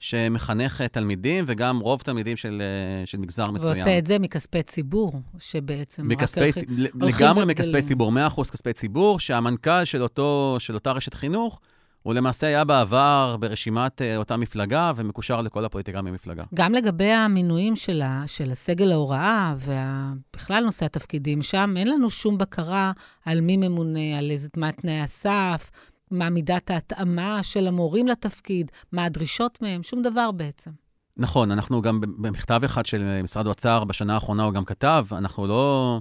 שמחנך 0.00 0.80
אה, 0.80 0.88
תלמידים, 0.88 1.44
וגם 1.48 1.78
רוב 1.78 2.00
תלמידים 2.00 2.36
של, 2.36 2.62
uh, 3.04 3.06
של 3.06 3.18
מגזר 3.18 3.50
מסוים. 3.50 3.72
ועושה 3.72 3.98
את 3.98 4.06
זה 4.06 4.18
מכספי 4.18 4.62
ציבור, 4.62 5.12
שבעצם 5.38 6.08
מכספי, 6.08 6.48
רק 6.48 6.54
הולכים... 6.54 6.98
לגמרי 7.00 7.44
מכספי 7.44 7.82
ציבור, 7.82 8.12
100% 8.36 8.50
כספי 8.50 8.72
ציבור, 8.72 9.20
שהמנכ"ל 9.20 9.84
של, 9.84 10.02
אותו, 10.02 10.56
של 10.58 10.74
אותה 10.74 10.92
רשת 10.92 11.14
חינוך, 11.14 11.60
הוא 12.02 12.14
למעשה 12.14 12.46
היה 12.46 12.64
בעבר 12.64 13.36
ברשימת 13.40 14.00
uh, 14.00 14.04
אותה 14.16 14.36
מפלגה 14.36 14.92
ומקושר 14.96 15.42
לכל 15.42 15.64
הפוליטיקאים 15.64 16.04
במפלגה. 16.04 16.44
גם 16.54 16.72
לגבי 16.72 17.10
המינויים 17.10 17.76
של, 17.76 18.02
ה, 18.02 18.22
של 18.26 18.50
הסגל 18.50 18.92
ההוראה 18.92 19.54
ובכלל 19.58 20.64
נושא 20.64 20.84
התפקידים, 20.84 21.42
שם 21.42 21.74
אין 21.76 21.90
לנו 21.90 22.10
שום 22.10 22.38
בקרה 22.38 22.92
על 23.24 23.40
מי 23.40 23.56
ממונה, 23.56 24.18
על 24.18 24.30
איזה, 24.30 24.48
מה 24.56 24.72
תנאי 24.72 25.00
הסף, 25.00 25.70
מה 26.10 26.30
מידת 26.30 26.70
ההתאמה 26.70 27.42
של 27.42 27.66
המורים 27.66 28.08
לתפקיד, 28.08 28.70
מה 28.92 29.04
הדרישות 29.04 29.62
מהם, 29.62 29.82
שום 29.82 30.02
דבר 30.02 30.30
בעצם. 30.32 30.70
נכון, 31.16 31.50
אנחנו 31.50 31.82
גם 31.82 32.00
במכתב 32.00 32.60
אחד 32.64 32.86
של 32.86 33.22
משרד 33.22 33.46
האוצר 33.46 33.84
בשנה 33.84 34.14
האחרונה 34.14 34.44
הוא 34.44 34.52
גם 34.52 34.64
כתב, 34.64 35.06
אנחנו 35.12 35.46
לא, 35.46 36.00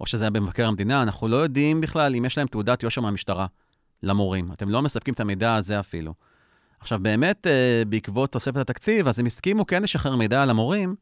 או 0.00 0.06
שזה 0.06 0.24
היה 0.24 0.30
במבקר 0.30 0.68
המדינה, 0.68 1.02
אנחנו 1.02 1.28
לא 1.28 1.36
יודעים 1.36 1.80
בכלל 1.80 2.16
אם 2.16 2.24
יש 2.24 2.38
להם 2.38 2.46
תעודת 2.46 2.82
יושר 2.82 3.00
מהמשטרה. 3.00 3.46
למורים. 4.04 4.52
אתם 4.52 4.68
לא 4.68 4.82
מספקים 4.82 5.14
את 5.14 5.20
המידע 5.20 5.54
הזה 5.54 5.80
אפילו. 5.80 6.14
עכשיו, 6.80 6.98
באמת, 7.02 7.46
אה, 7.46 7.82
בעקבות 7.88 8.32
תוספת 8.32 8.56
התקציב, 8.56 9.08
אז 9.08 9.18
הם 9.18 9.26
הסכימו 9.26 9.66
כן 9.66 9.82
לשחרר 9.82 10.16
מידע 10.16 10.42
על 10.42 10.50
המורים, 10.50 10.94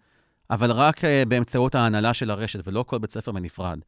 אבל 0.50 0.70
רק 0.70 1.04
אה, 1.04 1.22
באמצעות 1.28 1.74
ההנהלה 1.74 2.14
של 2.14 2.30
הרשת, 2.30 2.68
ולא 2.68 2.84
כל 2.86 2.98
בית 2.98 3.10
ספר 3.10 3.32
בנפרד. 3.32 3.78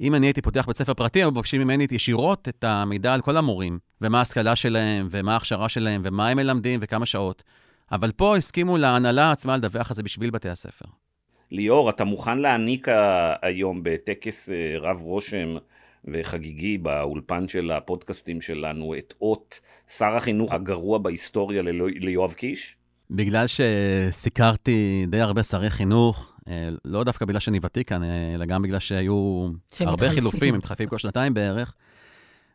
אם 0.00 0.14
אני 0.14 0.26
הייתי 0.26 0.42
פותח 0.42 0.66
בית 0.66 0.76
ספר 0.76 0.94
פרטי, 0.94 1.22
הם 1.22 1.28
מבקשים 1.28 1.60
ממני 1.60 1.86
ישירות 1.90 2.48
את 2.48 2.64
המידע 2.64 3.14
על 3.14 3.20
כל 3.20 3.36
המורים, 3.36 3.78
ומה 4.00 4.18
ההשכלה 4.18 4.56
שלהם, 4.56 5.08
ומה 5.10 5.32
ההכשרה 5.32 5.68
שלהם, 5.68 6.02
ומה 6.04 6.28
הם 6.28 6.36
מלמדים, 6.36 6.80
וכמה 6.82 7.06
שעות. 7.06 7.42
אבל 7.92 8.12
פה 8.12 8.36
הסכימו 8.36 8.76
להנהלה 8.76 9.32
עצמה 9.32 9.56
לדווח 9.56 9.90
על 9.90 9.96
זה 9.96 10.02
בשביל 10.02 10.30
בתי 10.30 10.48
הספר. 10.48 10.84
ליאור, 11.50 11.90
אתה 11.90 12.04
מוכן 12.04 12.38
להעניק 12.38 12.86
היום 13.42 13.80
בטקס 13.82 14.50
אה, 14.50 14.74
רב 14.80 15.00
רושם 15.00 15.56
וחגיגי 16.04 16.78
באולפן 16.78 17.48
של 17.48 17.70
הפודקאסטים 17.70 18.40
שלנו 18.40 18.94
את 18.98 19.14
אות 19.20 19.60
שר 19.86 20.16
החינוך 20.16 20.52
הגרוע 20.52 20.98
בהיסטוריה 20.98 21.62
ליואב 21.76 22.32
קיש? 22.32 22.76
בגלל 23.10 23.44
שסיקרתי 23.46 25.06
די 25.08 25.20
הרבה 25.20 25.42
שרי 25.42 25.70
חינוך, 25.70 26.31
לא 26.84 27.04
דווקא 27.04 27.24
בגלל 27.24 27.40
שאני 27.40 27.58
ותיק 27.62 27.88
כאן, 27.88 28.04
אה, 28.04 28.34
אלא 28.34 28.44
גם 28.44 28.62
בגלל 28.62 28.78
שהיו 28.78 29.48
הרבה 29.80 30.10
חילופים, 30.10 30.54
הם 30.54 30.58
מתחלפים 30.58 30.88
כל 30.88 30.98
שנתיים 30.98 31.34
בערך. 31.34 31.74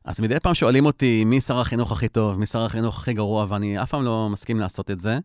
אז 0.05 0.21
מדי 0.21 0.39
פעם 0.39 0.53
שואלים 0.53 0.85
אותי 0.85 1.23
מי 1.25 1.41
שר 1.41 1.59
החינוך 1.59 1.91
הכי 1.91 2.07
טוב, 2.07 2.39
מי 2.39 2.45
שר 2.45 2.65
החינוך 2.65 2.97
הכי 2.97 3.13
גרוע, 3.13 3.45
ואני 3.49 3.83
אף 3.83 3.89
פעם 3.89 4.03
לא 4.03 4.29
מסכים 4.29 4.59
לעשות 4.59 4.91
את 4.91 4.99
זה. 4.99 5.17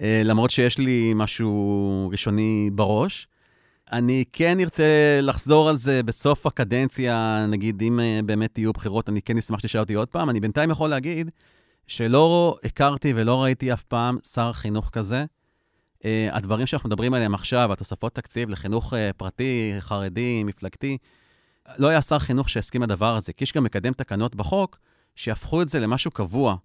אה, 0.00 0.22
למרות 0.24 0.50
שיש 0.50 0.78
לי 0.78 1.12
משהו 1.16 2.08
ראשוני 2.12 2.70
בראש. 2.72 3.28
אני 3.92 4.24
כן 4.32 4.60
ארצה 4.60 5.18
לחזור 5.22 5.68
על 5.68 5.76
זה 5.76 6.02
בסוף 6.02 6.46
הקדנציה, 6.46 7.46
נגיד, 7.48 7.82
אם 7.82 8.00
אה, 8.00 8.20
באמת 8.26 8.58
יהיו 8.58 8.72
בחירות, 8.72 9.08
אני 9.08 9.22
כן 9.22 9.38
אשמח 9.38 9.58
שתשאל 9.58 9.80
אותי 9.80 9.94
עוד 9.94 10.08
פעם. 10.08 10.30
אני 10.30 10.40
בינתיים 10.40 10.70
יכול 10.70 10.90
להגיד 10.90 11.30
שלא 11.86 12.56
הכרתי 12.64 13.12
ולא 13.16 13.42
ראיתי 13.42 13.72
אף 13.72 13.82
פעם 13.82 14.18
שר 14.32 14.52
חינוך 14.52 14.90
כזה. 14.92 15.24
Uh, 16.04 16.06
הדברים 16.32 16.66
שאנחנו 16.66 16.88
מדברים 16.88 17.14
עליהם 17.14 17.34
עכשיו, 17.34 17.72
התוספות 17.72 18.14
תקציב 18.14 18.50
לחינוך 18.50 18.92
uh, 18.92 18.96
פרטי, 19.16 19.72
חרדי, 19.80 20.44
מפלגתי, 20.44 20.98
לא 21.78 21.88
היה 21.88 22.02
שר 22.02 22.18
חינוך 22.18 22.48
שהסכים 22.48 22.82
לדבר 22.82 23.16
הזה, 23.16 23.32
כי 23.32 23.44
יש 23.44 23.52
גם 23.52 23.64
מקדם 23.64 23.92
תקנות 23.92 24.34
בחוק 24.34 24.78
שיהפכו 25.16 25.62
את 25.62 25.68
זה 25.68 25.80
למשהו 25.80 26.10
קבוע. 26.10 26.56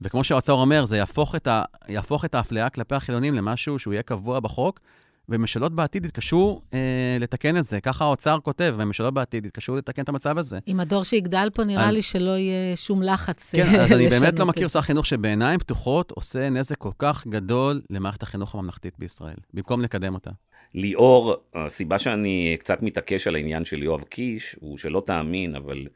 וכמו 0.00 0.24
שהאוצר 0.24 0.52
אומר, 0.52 0.84
זה 0.84 0.96
יהפוך 0.96 1.34
את, 1.34 1.46
ה... 1.46 1.62
יהפוך 1.88 2.24
את 2.24 2.34
האפליה 2.34 2.70
כלפי 2.70 2.94
החילונים 2.94 3.34
למשהו 3.34 3.78
שהוא 3.78 3.92
יהיה 3.92 4.02
קבוע 4.02 4.40
בחוק, 4.40 4.80
וממשלות 5.28 5.72
בעתיד 5.72 6.04
יתקשו 6.04 6.60
אה, 6.74 6.78
לתקן 7.20 7.56
את 7.56 7.64
זה. 7.64 7.80
ככה 7.80 8.04
האוצר 8.04 8.38
כותב, 8.42 8.74
וממשלות 8.78 9.14
בעתיד 9.14 9.46
יתקשו 9.46 9.76
לתקן 9.76 10.02
את 10.02 10.08
המצב 10.08 10.38
הזה. 10.38 10.58
עם 10.66 10.80
הדור 10.80 11.04
שיגדל 11.04 11.48
פה, 11.54 11.64
נראה 11.64 11.88
אז... 11.88 11.94
לי 11.94 12.02
שלא 12.02 12.30
יהיה 12.30 12.76
שום 12.76 13.02
לחץ 13.02 13.54
כן, 13.54 13.80
אז 13.80 13.92
אני 13.92 14.08
באמת 14.08 14.38
לא 14.38 14.46
מכיר 14.46 14.68
שר 14.68 14.80
חינוך 14.80 15.06
שבעיניים 15.06 15.58
פתוחות 15.58 16.10
עושה 16.10 16.50
נזק 16.50 16.76
כל 16.78 16.90
כך 16.98 17.26
גדול 17.26 17.80
למערכת 17.90 18.22
החינוך 18.22 18.54
הממלכתית 18.54 18.94
בישראל, 18.98 19.36
במקום 19.54 19.82
לקדם 19.82 20.14
אותה. 20.14 20.30
ליאור, 20.74 21.36
הסיבה 21.54 21.98
שאני 21.98 22.56
קצת 22.60 22.82
מתעקש 22.82 23.26
על 23.26 23.34
העניין 23.34 23.64
של 23.64 23.82
יואב 23.82 24.02
קיש, 24.02 24.56
הוא 24.60 24.78
שלא 24.78 25.02
תאמין, 25.06 25.54
אבל 25.54 25.86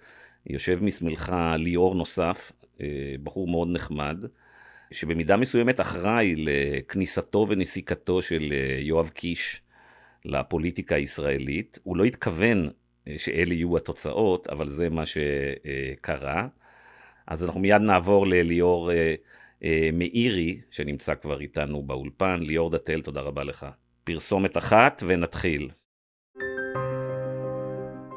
יושב 0.47 0.79
משמאלך 0.83 1.33
ליאור 1.57 1.95
נוסף, 1.95 2.53
אה, 2.81 2.87
בחור 3.23 3.49
מאוד 3.49 3.69
נחמד. 3.73 4.25
שבמידה 4.93 5.37
מסוימת 5.37 5.81
אחראי 5.81 6.35
לכניסתו 6.37 7.47
ונסיקתו 7.49 8.23
של 8.23 8.53
אה, 8.53 8.79
יואב 8.81 9.09
קיש 9.09 9.63
לפוליטיקה 10.25 10.95
הישראלית. 10.95 11.79
הוא 11.83 11.97
לא 11.97 12.05
התכוון 12.05 12.69
אה, 13.09 13.15
שאלה 13.17 13.55
יהיו 13.55 13.77
התוצאות, 13.77 14.49
אבל 14.49 14.69
זה 14.69 14.91
מה 14.91 15.03
שקרה. 15.07 16.47
אז 17.27 17.45
אנחנו 17.45 17.61
מיד 17.61 17.83
נעבור 17.83 18.27
לליאור 18.27 18.91
אה, 18.93 19.91
מאירי, 19.93 20.61
שנמצא 20.71 21.15
כבר 21.15 21.41
איתנו 21.41 21.83
באולפן. 21.83 22.41
ליאור 22.41 22.71
דתל, 22.71 23.03
תודה 23.03 23.21
רבה 23.21 23.45
לך. 23.45 23.67
פרסומת 24.05 24.57
אחת 24.57 25.03
ונתחיל. 25.07 25.71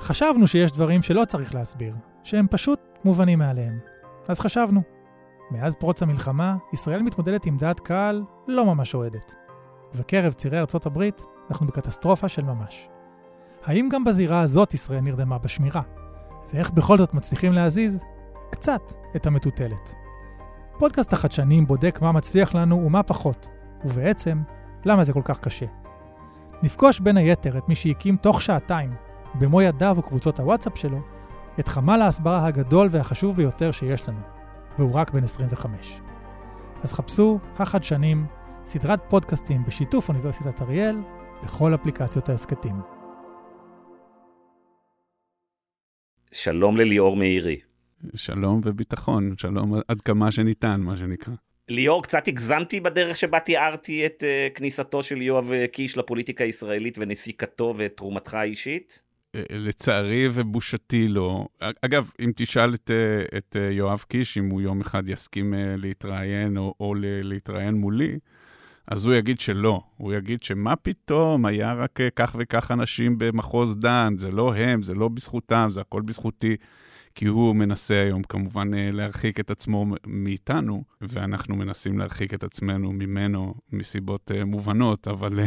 חשבנו 0.02 0.48
שיש 0.48 0.72
דברים 0.72 1.02
שלא 1.02 1.26
צריך 1.26 1.56
להסביר, 1.56 1.94
שהם 2.24 2.48
פשוט 2.52 2.80
מובנים 3.06 3.40
מאליהם. 3.40 3.80
אז 4.28 4.40
חשבנו. 4.40 4.95
מאז 5.52 5.76
פרוץ 5.76 6.04
המלחמה, 6.04 6.58
ישראל 6.74 7.02
מתמודדת 7.02 7.46
עם 7.46 7.58
דעת 7.58 7.80
קהל 7.80 8.24
לא 8.48 8.66
ממש 8.66 8.96
אוהדת. 8.96 9.36
ובקרב 9.94 10.34
צירי 10.34 10.60
ארצות 10.60 10.86
הברית, 10.86 11.26
אנחנו 11.50 11.68
בקטסטרופה 11.68 12.28
של 12.28 12.44
ממש. 12.44 12.90
האם 13.66 13.90
גם 13.92 14.04
בזירה 14.04 14.42
הזאת 14.42 14.74
ישראל 14.74 15.02
נרדמה 15.02 15.38
בשמירה? 15.38 15.82
ואיך 16.54 16.72
בכל 16.72 16.98
זאת 16.98 17.14
מצליחים 17.14 17.54
להזיז 17.54 18.04
קצת 18.52 18.82
את 19.16 19.26
המטוטלת? 19.26 19.94
פודקאסט 20.80 21.14
החדשנים 21.14 21.68
בודק 21.68 22.00
מה 22.02 22.12
מצליח 22.12 22.56
לנו 22.56 22.86
ומה 22.86 23.04
פחות, 23.04 23.50
ובעצם, 23.86 24.42
למה 24.86 25.04
זה 25.04 25.14
כל 25.14 25.22
כך 25.24 25.40
קשה. 25.40 25.66
נפגוש 26.64 27.00
בין 27.00 27.18
היתר 27.18 27.58
את 27.58 27.70
מי 27.70 27.76
שהקים 27.76 28.18
תוך 28.18 28.42
שעתיים, 28.42 28.94
במו 29.36 29.62
ידיו 29.62 29.96
וקבוצות 30.00 30.40
הוואטסאפ 30.40 30.78
שלו, 30.78 31.00
את 31.60 31.68
חמ"ל 31.68 32.02
ההסברה 32.02 32.46
הגדול 32.46 32.88
והחשוב 32.92 33.36
ביותר 33.36 33.72
שיש 33.72 34.10
לנו, 34.10 34.35
והוא 34.80 34.94
רק 34.94 35.12
בן 35.12 35.24
25. 35.24 36.00
אז 36.84 36.94
חפשו 36.94 37.40
החדשנים, 37.56 38.26
סדרת 38.66 39.00
פודקאסטים 39.10 39.64
בשיתוף 39.68 40.10
אוניברסיטת 40.10 40.62
אריאל, 40.62 40.96
בכל 41.44 41.76
אפליקציות 41.76 42.30
ההסכתים. 42.30 42.76
שלום 46.32 46.78
לליאור 46.78 47.16
מאירי. 47.16 47.60
שלום 48.16 48.62
וביטחון, 48.64 49.34
שלום 49.38 49.74
עד 49.88 50.02
כמה 50.02 50.32
שניתן, 50.32 50.82
מה 50.82 50.98
שנקרא. 50.98 51.34
ליאור, 51.70 52.04
קצת 52.04 52.28
הגזמתי 52.28 52.80
בדרך 52.80 53.18
שבה 53.18 53.40
תיארתי 53.40 54.06
את 54.06 54.24
uh, 54.24 54.58
כניסתו 54.58 55.04
של 55.04 55.22
יואב 55.22 55.52
קיש 55.72 55.98
לפוליטיקה 55.98 56.44
הישראלית 56.44 56.98
ונסיקתו 56.98 57.74
ואת 57.78 57.98
תרומתך 57.98 58.34
האישית? 58.34 59.05
לצערי 59.50 60.28
ובושתי 60.34 61.08
לא. 61.08 61.48
אגב, 61.82 62.12
אם 62.20 62.32
תשאל 62.36 62.74
את, 62.74 62.92
אה, 62.92 63.38
את 63.38 63.56
אה, 63.60 63.72
יואב 63.72 64.04
קיש, 64.08 64.38
אם 64.38 64.50
הוא 64.50 64.62
יום 64.62 64.82
אחד 64.82 65.10
יסכים 65.10 65.54
אה, 65.54 65.76
להתראיין 65.78 66.58
או, 66.58 66.74
או 66.80 66.94
להתראיין 67.00 67.76
מולי, 67.76 68.18
אז 68.88 69.06
הוא 69.06 69.14
יגיד 69.14 69.40
שלא. 69.40 69.82
הוא 69.98 70.14
יגיד 70.14 70.44
שמה 70.44 70.76
פתאום, 70.76 71.46
היה 71.46 71.74
רק 71.74 72.02
אה, 72.02 72.10
כך 72.16 72.36
וכך 72.40 72.72
אנשים 72.72 73.18
במחוז 73.18 73.76
דן, 73.76 74.14
זה 74.18 74.32
לא 74.32 74.56
הם, 74.56 74.84
זה 74.84 74.94
לא 74.94 75.08
בזכותם, 75.08 75.68
זה 75.72 75.82
הכל 75.82 76.02
בזכותי. 76.02 76.56
כי 77.16 77.26
הוא 77.26 77.56
מנסה 77.56 78.02
היום 78.02 78.24
כמובן 78.24 78.74
אה, 78.74 78.90
להרחיק 78.92 79.40
את 79.40 79.52
עצמו 79.52 79.86
מאיתנו, 80.08 80.84
ואנחנו 81.02 81.56
מנסים 81.56 82.00
להרחיק 82.00 82.34
את 82.34 82.44
עצמנו 82.44 82.92
ממנו 82.92 83.54
מסיבות 83.72 84.32
מובנות, 84.46 85.08
אבל 85.08 85.40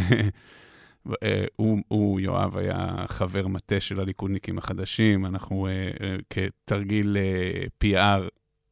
הוא, 1.56 1.78
הוא, 1.88 2.20
יואב, 2.20 2.56
היה 2.56 3.04
חבר 3.08 3.46
מטה 3.46 3.80
של 3.80 4.00
הליכודניקים 4.00 4.58
החדשים, 4.58 5.26
אנחנו 5.26 5.68
uh, 5.68 5.98
uh, 5.98 6.02
כתרגיל 6.30 7.16
PR 7.84 8.22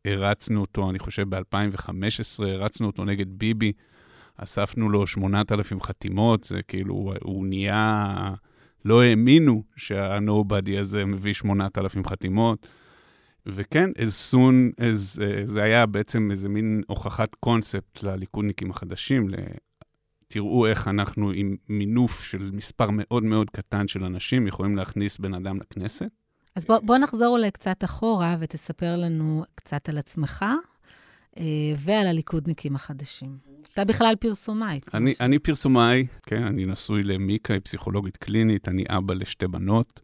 הרצנו 0.05 0.61
אותו, 0.61 0.91
אני 0.91 0.99
חושב 0.99 1.35
ב-2015, 1.35 2.45
הרצנו 2.45 2.87
אותו 2.87 3.05
נגד 3.05 3.27
ביבי, 3.29 3.73
אספנו 4.37 4.91
לו 4.91 5.07
8,000 5.07 5.81
חתימות, 5.81 6.45
זה 6.45 6.63
כאילו, 6.63 6.95
הוא, 6.95 7.15
הוא 7.23 7.47
נהיה... 7.47 8.35
לא 8.87 9.03
האמינו 9.03 9.63
שה-Nobody 9.77 10.79
הזה 10.81 11.05
מביא 11.05 11.35
8,000 11.35 12.07
חתימות. 12.07 12.67
וכן, 13.47 13.91
as 13.91 14.35
soon 14.35 14.81
as, 14.81 15.21
זה 15.45 15.63
היה 15.63 15.87
בעצם 15.87 16.31
איזה 16.31 16.49
מין 16.49 16.83
הוכחת 16.87 17.35
קונספט 17.35 18.03
לליכודניקים 18.03 18.71
החדשים. 18.71 19.29
תראו 20.29 20.67
איך 20.67 20.89
אנחנו 20.89 21.31
עם 21.31 21.57
מינוף 21.69 22.25
של 22.25 22.51
מספר 22.53 22.89
מאוד 22.93 23.23
מאוד 23.23 23.51
קטן 23.51 23.89
של 23.89 24.05
אנשים 24.05 24.47
יכולים 24.47 24.77
להכניס 24.77 25.19
בן 25.19 25.35
אדם 25.35 25.61
לכנסת. 25.61 26.09
אז 26.57 26.67
בוא, 26.67 26.79
בוא 26.79 26.99
נחזור 26.99 27.27
אולי 27.27 27.51
קצת 27.51 27.85
אחורה 27.85 28.37
ותספר 28.41 28.97
לנו 28.97 29.45
קצת 29.55 29.89
על 29.89 29.99
עצמך 29.99 30.45
uh, 31.35 31.39
ועל 31.77 32.07
הליכודניקים 32.07 32.75
החדשים. 32.75 33.39
אתה 33.73 33.85
בכלל 33.85 34.15
פרסומאי. 34.21 34.81
אני, 34.95 35.15
ש... 35.15 35.21
אני 35.21 35.39
פרסומאי, 35.39 36.07
כן, 36.23 36.43
אני 36.43 36.67
נשוי 36.67 37.03
למיקה, 37.03 37.55
היא 37.55 37.61
פסיכולוגית 37.61 38.17
קלינית, 38.17 38.69
אני 38.69 38.85
אבא 38.89 39.15
לשתי 39.15 39.47
בנות. 39.47 40.01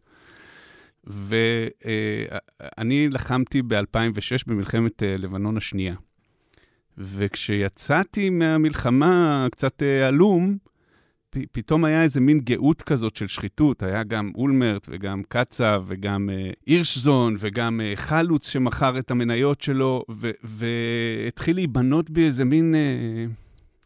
ואני 1.03 3.09
לחמתי 3.09 3.61
ב-2006 3.61 4.43
במלחמת 4.47 5.03
אה, 5.03 5.15
לבנון 5.17 5.57
השנייה. 5.57 5.95
וכשיצאתי 6.97 8.29
מהמלחמה 8.29 9.47
קצת 9.51 9.83
אה, 9.83 10.07
עלום, 10.07 10.57
פתאום 11.51 11.85
היה 11.85 12.03
איזה 12.03 12.21
מין 12.21 12.39
גאות 12.39 12.81
כזאת 12.81 13.15
של 13.15 13.27
שחיתות. 13.27 13.83
היה 13.83 14.03
גם 14.03 14.29
אולמרט 14.35 14.87
וגם 14.89 15.21
קצב 15.27 15.83
וגם 15.87 16.29
אה, 16.29 16.49
הירשזון 16.65 17.35
וגם 17.39 17.81
חלוץ 17.95 18.49
שמכר 18.49 18.99
את 18.99 19.11
המניות 19.11 19.61
שלו, 19.61 20.03
והתחיל 20.43 21.55
להיבנות 21.55 22.09
בי 22.09 22.25
איזה 22.25 22.45
מין 22.45 22.75
אה, 22.75 23.25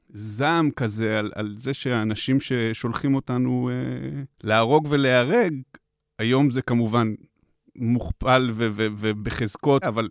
זעם 0.09 0.71
כזה 0.71 1.19
על, 1.19 1.31
על 1.35 1.55
זה 1.57 1.73
שהאנשים 1.73 2.37
ששולחים 2.39 3.15
אותנו 3.15 3.69
אה, 3.69 4.23
להרוג 4.43 4.87
ולהיהרג, 4.89 5.53
היום 6.19 6.51
זה 6.51 6.61
כמובן 6.61 7.13
מוכפל 7.75 8.51
ובחזקות, 8.75 9.83
אבל 9.83 10.09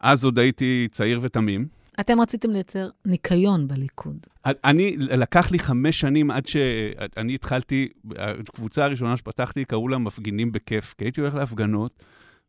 אז 0.00 0.24
עוד 0.24 0.38
הייתי 0.38 0.88
צעיר 0.90 1.20
ותמים. 1.22 1.81
אתם 2.00 2.20
רציתם 2.20 2.50
לייצר 2.50 2.88
ניקיון 3.06 3.68
בליכוד. 3.68 4.26
אני, 4.46 4.96
לקח 4.98 5.50
לי 5.50 5.58
חמש 5.58 6.00
שנים 6.00 6.30
עד 6.30 6.46
שאני 6.46 7.34
התחלתי, 7.34 7.88
הקבוצה 8.16 8.84
הראשונה 8.84 9.16
שפתחתי, 9.16 9.64
קראו 9.64 9.88
לה 9.88 9.98
מפגינים 9.98 10.52
בכיף, 10.52 10.94
כי 10.98 11.04
הייתי 11.04 11.20
הולך 11.20 11.34
להפגנות, 11.34 12.02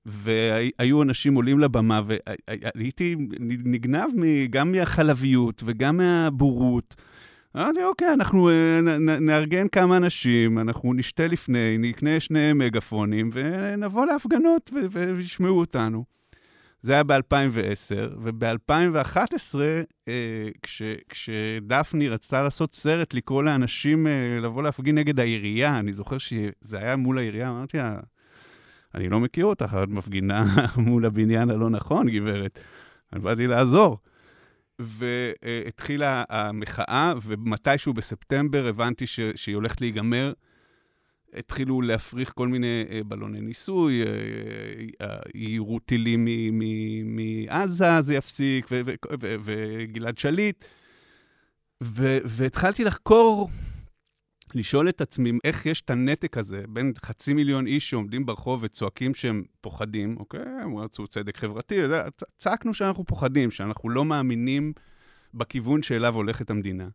והיו 0.06 1.04
אנשים 1.04 1.36
עולים 1.36 1.60
לבמה, 1.60 2.02
והייתי 2.06 3.16
נגנב 3.40 4.10
גם 4.50 4.72
מהחלביות 4.72 5.64
וגם 5.66 5.98
מהבורות. 5.98 6.96
אמרתי, 7.56 7.84
אוקיי, 7.84 8.14
אנחנו 8.14 8.50
אה, 8.50 8.82
נארגן 9.20 9.68
כמה 9.68 9.98
אנשים, 9.98 10.60
אנחנו 10.60 10.94
נשתה 10.94 11.28
לפני, 11.28 11.78
נקנה 11.78 12.20
שני 12.20 12.54
מגפונים, 12.54 13.30
ונבוא 13.34 14.06
להפגנות 14.06 14.72
וישמעו 14.92 15.60
אותנו. 15.60 16.04
זה 16.84 16.94
היה 16.94 17.04
ב-2010, 17.04 18.14
וב-2011, 18.18 19.56
אה, 20.08 20.50
כש, 20.62 20.82
כשדפני 21.10 22.10
רצתה 22.10 22.42
לעשות 22.42 22.76
סרט, 22.76 23.14
לקרוא 23.14 23.44
לאנשים 23.44 24.08
אה, 24.08 24.40
לבוא 24.42 24.64
להפגין 24.64 24.98
נגד 24.98 25.20
העירייה, 25.20 25.80
אני 25.80 25.94
זוכר 25.94 26.18
שזה 26.18 26.78
היה 26.78 26.96
מול 26.96 27.18
העירייה, 27.18 27.50
אמרתי 27.50 27.78
לה, 27.78 28.00
אני 28.96 29.10
לא 29.10 29.20
מכיר 29.20 29.46
אותך, 29.46 29.78
את 29.84 29.90
מפגינה 29.90 30.46
מול 30.88 31.06
הבניין 31.06 31.50
הלא 31.50 31.70
נכון, 31.70 32.10
גברת. 32.10 32.60
אני 33.14 33.22
באתי 33.22 33.48
לעזור. 33.48 33.98
והתחילה 34.80 36.24
המחאה, 36.30 37.14
ומתישהו 37.22 37.94
בספטמבר 37.94 38.68
הבנתי 38.68 39.08
ש, 39.08 39.20
שהיא 39.36 39.56
הולכת 39.56 39.82
להיגמר. 39.82 40.34
התחילו 41.36 41.82
להפריך 41.82 42.32
כל 42.36 42.48
מיני 42.48 42.86
אה, 42.90 43.02
בלוני 43.06 43.42
ניסוי, 43.42 44.04
אה, 44.04 44.08
אה, 45.02 45.20
יירו 45.36 45.80
טילים 45.80 46.28
מעזה, 47.06 48.02
זה 48.02 48.16
יפסיק, 48.16 48.68
וגלעד 49.20 50.18
שליט. 50.18 50.66
והתחלתי 52.26 52.84
לחקור 52.84 53.50
לשאול 54.56 54.90
את 54.90 55.02
עצמי 55.02 55.32
איך 55.44 55.66
יש 55.66 55.82
את 55.82 55.90
הנתק 55.90 56.38
הזה 56.38 56.64
בין 56.70 56.94
חצי 57.06 57.34
מיליון 57.34 57.68
איש 57.68 57.90
שעומדים 57.90 58.26
ברחוב 58.26 58.60
וצועקים 58.64 59.16
שהם 59.16 59.44
פוחדים, 59.62 60.18
אוקיי? 60.20 60.42
הם 60.62 60.78
רצו 60.78 61.08
צדק 61.08 61.38
חברתי, 61.38 61.80
צעקנו 62.38 62.74
שאנחנו 62.74 63.04
פוחדים, 63.06 63.52
שאנחנו 63.52 63.90
לא 63.90 64.06
מאמינים 64.06 64.74
בכיוון 65.34 65.84
שאליו 65.84 66.16
הולכת 66.16 66.50
המדינה. 66.50 66.88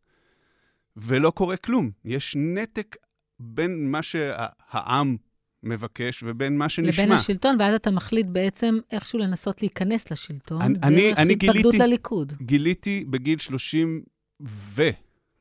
ולא 0.97 1.31
קורה 1.31 1.57
כלום. 1.57 1.91
יש 2.05 2.37
נתק 2.39 2.97
בין 3.41 3.91
מה 3.91 4.03
שהעם 4.03 5.17
מבקש 5.63 6.23
ובין 6.27 6.59
מה 6.59 6.69
שנשמע. 6.69 7.05
לבין 7.05 7.13
השלטון, 7.13 7.57
ואז 7.61 7.75
אתה 7.75 7.91
מחליט 7.91 8.27
בעצם 8.27 8.79
איכשהו 8.93 9.19
לנסות 9.19 9.63
להיכנס 9.63 10.11
לשלטון, 10.11 10.63
אני, 10.83 11.15
דרך 11.15 11.19
התפקדות 11.19 11.75
לליכוד. 11.75 12.33
גיליתי 12.43 13.05
בגיל 13.11 13.39
30 13.39 14.03
ו... 14.43 14.83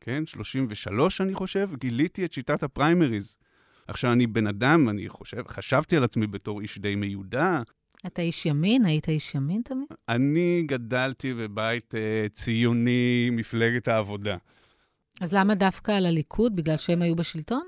כן? 0.07 0.25
33, 0.25 1.21
אני 1.21 1.35
חושב, 1.35 1.69
גיליתי 1.79 2.25
את 2.25 2.33
שיטת 2.33 2.63
הפריימריז. 2.63 3.37
עכשיו, 3.87 4.11
אני 4.11 4.27
בן 4.27 4.47
אדם, 4.47 4.89
אני 4.89 5.09
חושב, 5.09 5.47
חשבתי 5.47 5.97
על 5.97 6.03
עצמי 6.03 6.27
בתור 6.27 6.61
איש 6.61 6.79
די 6.79 6.95
מיודע. 6.95 7.61
אתה 8.05 8.21
איש 8.21 8.45
ימין? 8.45 8.85
היית 8.85 9.09
איש 9.09 9.35
ימין 9.35 9.61
תמיד? 9.61 9.87
אני 10.09 10.63
גדלתי 10.65 11.33
בבית 11.33 11.93
uh, 11.93 12.33
ציוני, 12.33 13.29
מפלגת 13.31 13.87
העבודה. 13.87 14.37
אז 15.21 15.33
למה 15.33 15.55
דווקא 15.55 15.91
על 15.91 16.05
הליכוד? 16.05 16.55
בגלל 16.55 16.77
שהם 16.77 17.01
היו 17.01 17.15
בשלטון? 17.15 17.63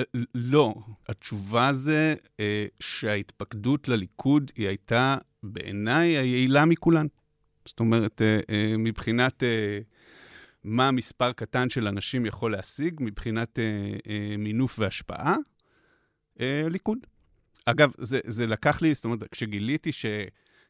Uh, 0.00 0.04
לא. 0.34 0.74
התשובה 1.08 1.72
זה 1.72 2.14
uh, 2.20 2.40
שההתפקדות 2.80 3.88
לליכוד 3.88 4.50
היא 4.56 4.68
הייתה 4.68 5.16
בעיניי 5.42 6.08
היעילה 6.08 6.64
מכולן. 6.64 7.06
זאת 7.66 7.80
אומרת, 7.80 8.22
uh, 8.22 8.44
uh, 8.44 8.52
מבחינת... 8.78 9.42
Uh, 9.42 9.98
מה 10.64 10.90
מספר 10.90 11.32
קטן 11.32 11.70
של 11.70 11.88
אנשים 11.88 12.26
יכול 12.26 12.52
להשיג 12.52 12.94
מבחינת 13.00 13.58
אה, 13.58 13.64
אה, 14.08 14.36
מינוף 14.36 14.78
והשפעה? 14.78 15.36
אה, 16.40 16.66
ליכוד. 16.70 16.98
אגב, 17.64 17.92
זה, 17.98 18.20
זה 18.26 18.46
לקח 18.46 18.82
לי, 18.82 18.94
זאת 18.94 19.04
אומרת, 19.04 19.22
כשגיליתי 19.30 19.90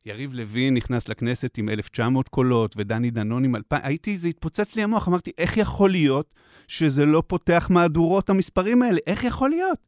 שיריב 0.08 0.34
לוין 0.34 0.74
נכנס 0.74 1.08
לכנסת 1.08 1.58
עם 1.58 1.68
1,900 1.68 2.28
קולות 2.28 2.74
ודני 2.76 3.10
דנון 3.10 3.44
עם 3.44 3.56
2,000, 3.56 3.86
הייתי, 3.86 4.18
זה 4.18 4.28
התפוצץ 4.28 4.76
לי 4.76 4.82
המוח, 4.82 5.08
אמרתי, 5.08 5.30
איך 5.38 5.56
יכול 5.56 5.90
להיות 5.90 6.34
שזה 6.68 7.06
לא 7.06 7.22
פותח 7.26 7.66
מהדורות 7.70 8.30
המספרים 8.30 8.82
האלה? 8.82 8.98
איך 9.06 9.24
יכול 9.24 9.50
להיות? 9.50 9.78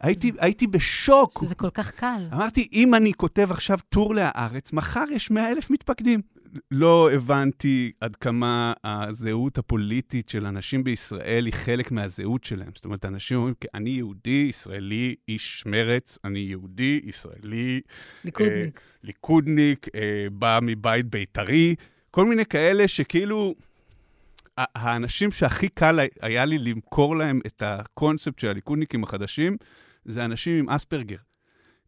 הייתי, 0.00 0.32
הייתי 0.38 0.66
בשוק. 0.66 1.32
שזה 1.40 1.54
כל 1.54 1.70
כך 1.70 1.90
קל. 1.90 2.28
אמרתי, 2.32 2.68
אם 2.72 2.94
אני 2.94 3.12
כותב 3.14 3.48
עכשיו 3.50 3.78
טור 3.88 4.14
להארץ, 4.14 4.72
מחר 4.72 5.04
יש 5.10 5.30
100 5.30 5.50
אלף 5.50 5.70
מתפקדים. 5.70 6.20
לא 6.70 7.10
הבנתי 7.12 7.92
עד 8.00 8.16
כמה 8.16 8.72
הזהות 8.84 9.58
הפוליטית 9.58 10.28
של 10.28 10.46
אנשים 10.46 10.84
בישראל 10.84 11.46
היא 11.46 11.54
חלק 11.54 11.90
מהזהות 11.90 12.44
שלהם. 12.44 12.70
זאת 12.74 12.84
אומרת, 12.84 13.04
אנשים 13.04 13.36
אומרים, 13.36 13.54
אני 13.74 13.90
יהודי, 13.90 14.46
ישראלי, 14.48 15.14
איש 15.28 15.66
מרץ, 15.66 16.18
אני 16.24 16.38
יהודי, 16.38 17.00
ישראלי... 17.04 17.80
ליכודניק. 18.24 18.80
אה, 18.80 18.98
ליכודניק, 19.02 19.86
אה, 19.94 20.26
בא 20.32 20.58
מבית 20.62 21.06
בית"רי, 21.06 21.74
כל 22.10 22.24
מיני 22.24 22.46
כאלה 22.46 22.88
שכאילו... 22.88 23.54
האנשים 24.58 25.32
שהכי 25.32 25.68
קל 25.68 26.00
היה 26.20 26.44
לי 26.44 26.58
למכור 26.58 27.16
להם 27.16 27.40
את 27.46 27.62
הקונספט 27.66 28.38
של 28.38 28.48
הליכודניקים 28.48 29.04
החדשים, 29.04 29.56
זה 30.04 30.24
אנשים 30.24 30.58
עם 30.58 30.70
אספרגר. 30.70 31.16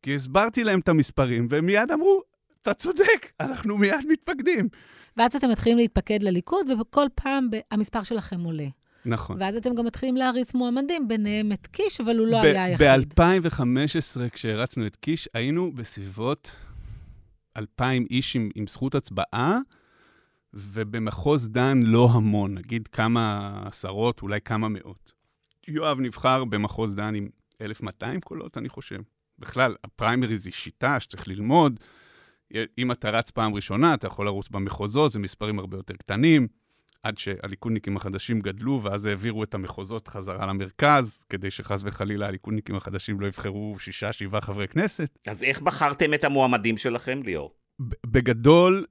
כי 0.02 0.14
הסברתי 0.14 0.64
להם 0.64 0.80
את 0.80 0.88
המספרים, 0.88 1.46
והם 1.50 1.66
מיד 1.66 1.90
אמרו, 1.92 2.22
אתה 2.70 2.74
צודק, 2.74 3.32
אנחנו 3.40 3.78
מיד 3.78 4.06
מתפקדים. 4.08 4.68
ואז 5.16 5.36
אתם 5.36 5.50
מתחילים 5.50 5.78
להתפקד 5.78 6.22
לליכוד, 6.22 6.66
וכל 6.80 7.06
פעם 7.14 7.48
המספר 7.70 8.02
שלכם 8.02 8.40
עולה. 8.40 8.66
נכון. 9.04 9.36
ואז 9.40 9.56
אתם 9.56 9.74
גם 9.74 9.84
מתחילים 9.84 10.16
להריץ 10.16 10.54
מועמדים, 10.54 11.08
ביניהם 11.08 11.52
את 11.52 11.66
קיש, 11.66 12.00
אבל 12.00 12.18
הוא 12.18 12.26
לא 12.26 12.40
היה 12.40 12.64
היחיד. 12.64 13.14
ב-2015, 13.20 14.30
כשהרצנו 14.32 14.86
את 14.86 14.96
קיש, 14.96 15.28
היינו 15.34 15.72
בסביבות 15.72 16.50
2,000 17.56 18.06
איש 18.10 18.36
עם, 18.36 18.50
עם 18.54 18.66
זכות 18.66 18.94
הצבעה, 18.94 19.58
ובמחוז 20.54 21.48
דן 21.48 21.80
לא 21.82 22.08
המון, 22.12 22.54
נגיד 22.54 22.88
כמה 22.88 23.52
עשרות, 23.66 24.22
אולי 24.22 24.40
כמה 24.40 24.68
מאות. 24.68 25.12
יואב 25.68 26.00
נבחר 26.00 26.44
במחוז 26.44 26.94
דן 26.94 27.14
עם 27.14 27.28
1,200 27.60 28.20
קולות, 28.20 28.58
אני 28.58 28.68
חושב. 28.68 29.00
בכלל, 29.38 29.74
הפריימריז 29.84 30.46
היא 30.46 30.54
שיטה 30.54 31.00
שצריך 31.00 31.28
ללמוד. 31.28 31.80
אם 32.78 32.92
אתה 32.92 33.10
רץ 33.10 33.30
פעם 33.30 33.54
ראשונה, 33.54 33.94
אתה 33.94 34.06
יכול 34.06 34.26
לרוץ 34.26 34.48
במחוזות, 34.48 35.12
זה 35.12 35.18
מספרים 35.18 35.58
הרבה 35.58 35.76
יותר 35.76 35.94
קטנים. 35.94 36.48
עד 37.02 37.18
שהליכודניקים 37.18 37.96
החדשים 37.96 38.40
גדלו, 38.40 38.82
ואז 38.82 39.06
העבירו 39.06 39.44
את 39.44 39.54
המחוזות 39.54 40.08
חזרה 40.08 40.46
למרכז, 40.46 41.24
כדי 41.28 41.50
שחס 41.50 41.80
וחלילה 41.84 42.26
הליכודניקים 42.26 42.74
החדשים 42.74 43.20
לא 43.20 43.26
יבחרו 43.26 43.76
שישה, 43.78 44.12
שבעה 44.12 44.40
חברי 44.40 44.68
כנסת. 44.68 45.18
אז 45.28 45.42
איך 45.42 45.60
בחרתם 45.60 46.14
את 46.14 46.24
המועמדים 46.24 46.76
שלכם, 46.76 47.20
ליאור? 47.24 47.54
בגדול, 48.06 48.86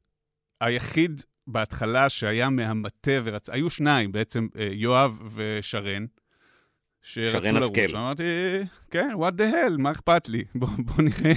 היחיד 0.61 1.21
בהתחלה 1.47 2.09
שהיה 2.09 2.49
מהמטה 2.49 3.11
ורצ... 3.23 3.49
היו 3.49 3.69
שניים 3.69 4.11
בעצם, 4.11 4.47
אה, 4.59 4.69
יואב 4.71 5.17
ושרן. 5.35 6.05
שרן 7.07 7.57
השכל. 7.57 7.95
אמרתי, 7.97 8.23
כן, 8.91 9.09
what 9.13 9.39
the 9.39 9.53
hell, 9.53 9.77
מה 9.77 9.91
אכפת 9.91 10.29
לי? 10.29 10.43
בוא, 10.55 10.67
בוא, 10.77 11.03
נראה, 11.03 11.33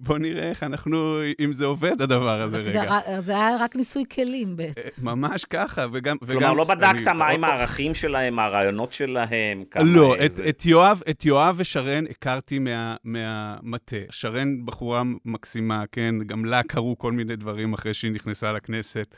בוא 0.00 0.18
נראה 0.18 0.50
איך 0.50 0.62
אנחנו, 0.62 1.20
אם 1.40 1.52
זה 1.52 1.64
עובד 1.64 2.02
הדבר 2.02 2.42
הזה 2.42 2.58
רגע. 2.58 3.00
זה 3.20 3.32
היה 3.32 3.56
רק 3.60 3.76
ניסוי 3.76 4.04
כלים 4.14 4.56
בעצם. 4.56 4.80
אה, 4.80 5.14
ממש 5.14 5.44
ככה, 5.44 5.86
וגם... 5.92 6.18
כלומר, 6.18 6.36
וגם, 6.36 6.56
לא 6.56 6.64
בדקת 6.64 7.08
מה 7.08 7.28
עם 7.28 7.44
הערכים 7.44 7.94
שלהם, 7.94 8.34
מה 8.34 8.44
הרעיונות 8.44 8.92
שלהם, 8.92 9.64
כמה... 9.70 9.84
לא, 9.84 10.14
את, 10.26 10.32
את, 10.48 10.66
יואב, 10.66 11.02
את 11.10 11.24
יואב 11.24 11.54
ושרן 11.58 12.04
הכרתי 12.10 12.58
מה, 12.58 12.96
מהמטה. 13.04 13.96
שרן 14.10 14.66
בחורה 14.66 15.02
מקסימה, 15.24 15.84
כן? 15.92 16.14
גם 16.26 16.44
לה 16.44 16.62
קרו 16.62 16.98
כל 16.98 17.12
מיני 17.12 17.36
דברים 17.36 17.72
אחרי 17.72 17.94
שהיא 17.94 18.12
נכנסה 18.12 18.52
לכנסת. 18.52 19.14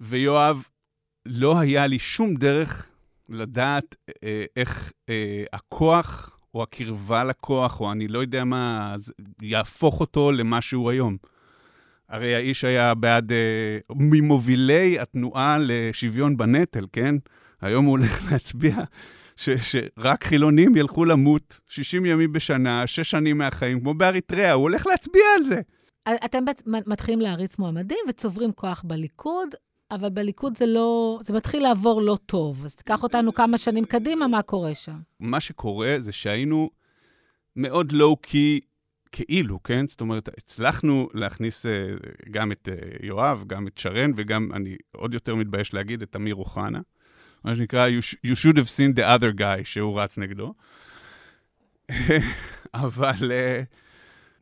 ויואב, 0.00 0.62
לא 1.26 1.58
היה 1.58 1.86
לי 1.86 1.98
שום 1.98 2.34
דרך 2.34 2.89
לדעת 3.30 3.96
אה, 4.24 4.44
איך 4.56 4.92
אה, 5.08 5.44
הכוח 5.52 6.36
או 6.54 6.62
הקרבה 6.62 7.24
לכוח, 7.24 7.80
או 7.80 7.92
אני 7.92 8.08
לא 8.08 8.18
יודע 8.18 8.44
מה, 8.44 8.94
יהפוך 9.42 10.00
אותו 10.00 10.32
למה 10.32 10.60
שהוא 10.60 10.90
היום. 10.90 11.16
הרי 12.08 12.34
האיש 12.34 12.64
היה 12.64 12.94
בעד, 12.94 13.32
אה, 13.32 13.78
ממובילי 13.90 14.98
התנועה 14.98 15.56
לשוויון 15.60 16.36
בנטל, 16.36 16.86
כן? 16.92 17.14
היום 17.60 17.84
הוא 17.84 17.90
הולך 17.90 18.22
להצביע 18.30 18.76
ש, 19.36 19.50
שרק 19.50 20.24
חילונים 20.24 20.76
ילכו 20.76 21.04
למות 21.04 21.60
60 21.68 22.06
ימים 22.06 22.32
בשנה, 22.32 22.86
6 22.86 23.10
שנים 23.10 23.38
מהחיים, 23.38 23.80
כמו 23.80 23.94
באריתריאה, 23.94 24.52
הוא 24.52 24.62
הולך 24.62 24.86
להצביע 24.86 25.24
על 25.36 25.44
זה. 25.44 25.60
אתם 26.24 26.44
מתחילים 26.86 27.20
להריץ 27.20 27.58
מועמדים 27.58 27.98
וצוברים 28.08 28.52
כוח 28.52 28.82
בליכוד. 28.86 29.48
אבל 29.90 30.08
בליכוד 30.08 30.56
זה 30.56 30.66
לא, 30.66 31.18
זה 31.22 31.32
מתחיל 31.32 31.62
לעבור 31.62 32.02
לא 32.02 32.18
טוב. 32.26 32.64
אז 32.64 32.74
תיקח 32.74 33.02
אותנו 33.02 33.34
כמה 33.34 33.58
שנים 33.58 33.84
קדימה, 33.84 34.28
מה 34.28 34.42
קורה 34.42 34.74
שם? 34.74 34.96
מה 35.20 35.40
שקורה 35.40 35.96
זה 35.98 36.12
שהיינו 36.12 36.70
מאוד 37.56 37.92
לואו-קי 37.92 38.60
כאילו, 39.12 39.62
כן? 39.62 39.88
זאת 39.88 40.00
אומרת, 40.00 40.28
הצלחנו 40.38 41.08
להכניס 41.14 41.66
uh, 41.66 41.68
גם 42.30 42.52
את 42.52 42.68
uh, 42.72 43.06
יואב, 43.06 43.44
גם 43.46 43.66
את 43.66 43.78
שרן, 43.78 44.12
וגם, 44.16 44.52
אני 44.52 44.76
עוד 44.92 45.14
יותר 45.14 45.34
מתבייש 45.34 45.74
להגיד, 45.74 46.02
את 46.02 46.16
אמיר 46.16 46.34
אוחנה. 46.34 46.80
מה 47.44 47.56
שנקרא, 47.56 47.88
you, 47.88 48.16
you 48.26 48.34
should 48.34 48.56
have 48.56 48.68
seen 48.68 48.98
the 48.98 49.02
other 49.02 49.40
guy 49.40 49.64
שהוא 49.64 50.00
רץ 50.00 50.18
נגדו. 50.18 50.54
אבל... 52.74 53.14
Uh, 53.18 53.89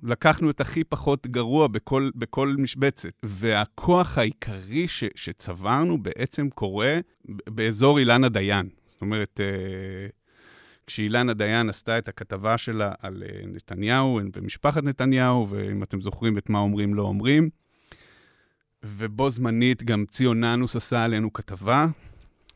לקחנו 0.02 0.50
את 0.50 0.61
הכי 0.61 0.84
פחות 0.84 1.26
גרוע 1.26 1.66
בכל, 1.66 2.11
בכל 2.14 2.54
משבצת. 2.58 3.12
והכוח 3.22 4.18
העיקרי 4.18 4.88
ש, 4.88 5.04
שצברנו 5.14 6.02
בעצם 6.02 6.50
קורה 6.50 6.98
באזור 7.48 7.98
אילנה 7.98 8.28
דיין. 8.28 8.68
זאת 8.87 9.00
אומרת, 9.00 9.40
אה, 9.40 10.08
כשאילנה 10.87 11.34
דיין 11.34 11.68
עשתה 11.68 11.98
את 11.98 12.08
הכתבה 12.08 12.58
שלה 12.58 12.92
על 13.00 13.22
אה, 13.22 13.46
נתניהו 13.46 14.20
ומשפחת 14.34 14.82
נתניהו, 14.82 15.48
ואם 15.50 15.82
אתם 15.82 16.00
זוכרים 16.00 16.38
את 16.38 16.50
מה 16.50 16.58
אומרים, 16.58 16.94
לא 16.94 17.02
אומרים, 17.02 17.50
ובו 18.82 19.30
זמנית 19.30 19.82
גם 19.82 20.04
ציוננוס 20.06 20.76
עשה 20.76 21.04
עלינו 21.04 21.32
כתבה 21.32 21.87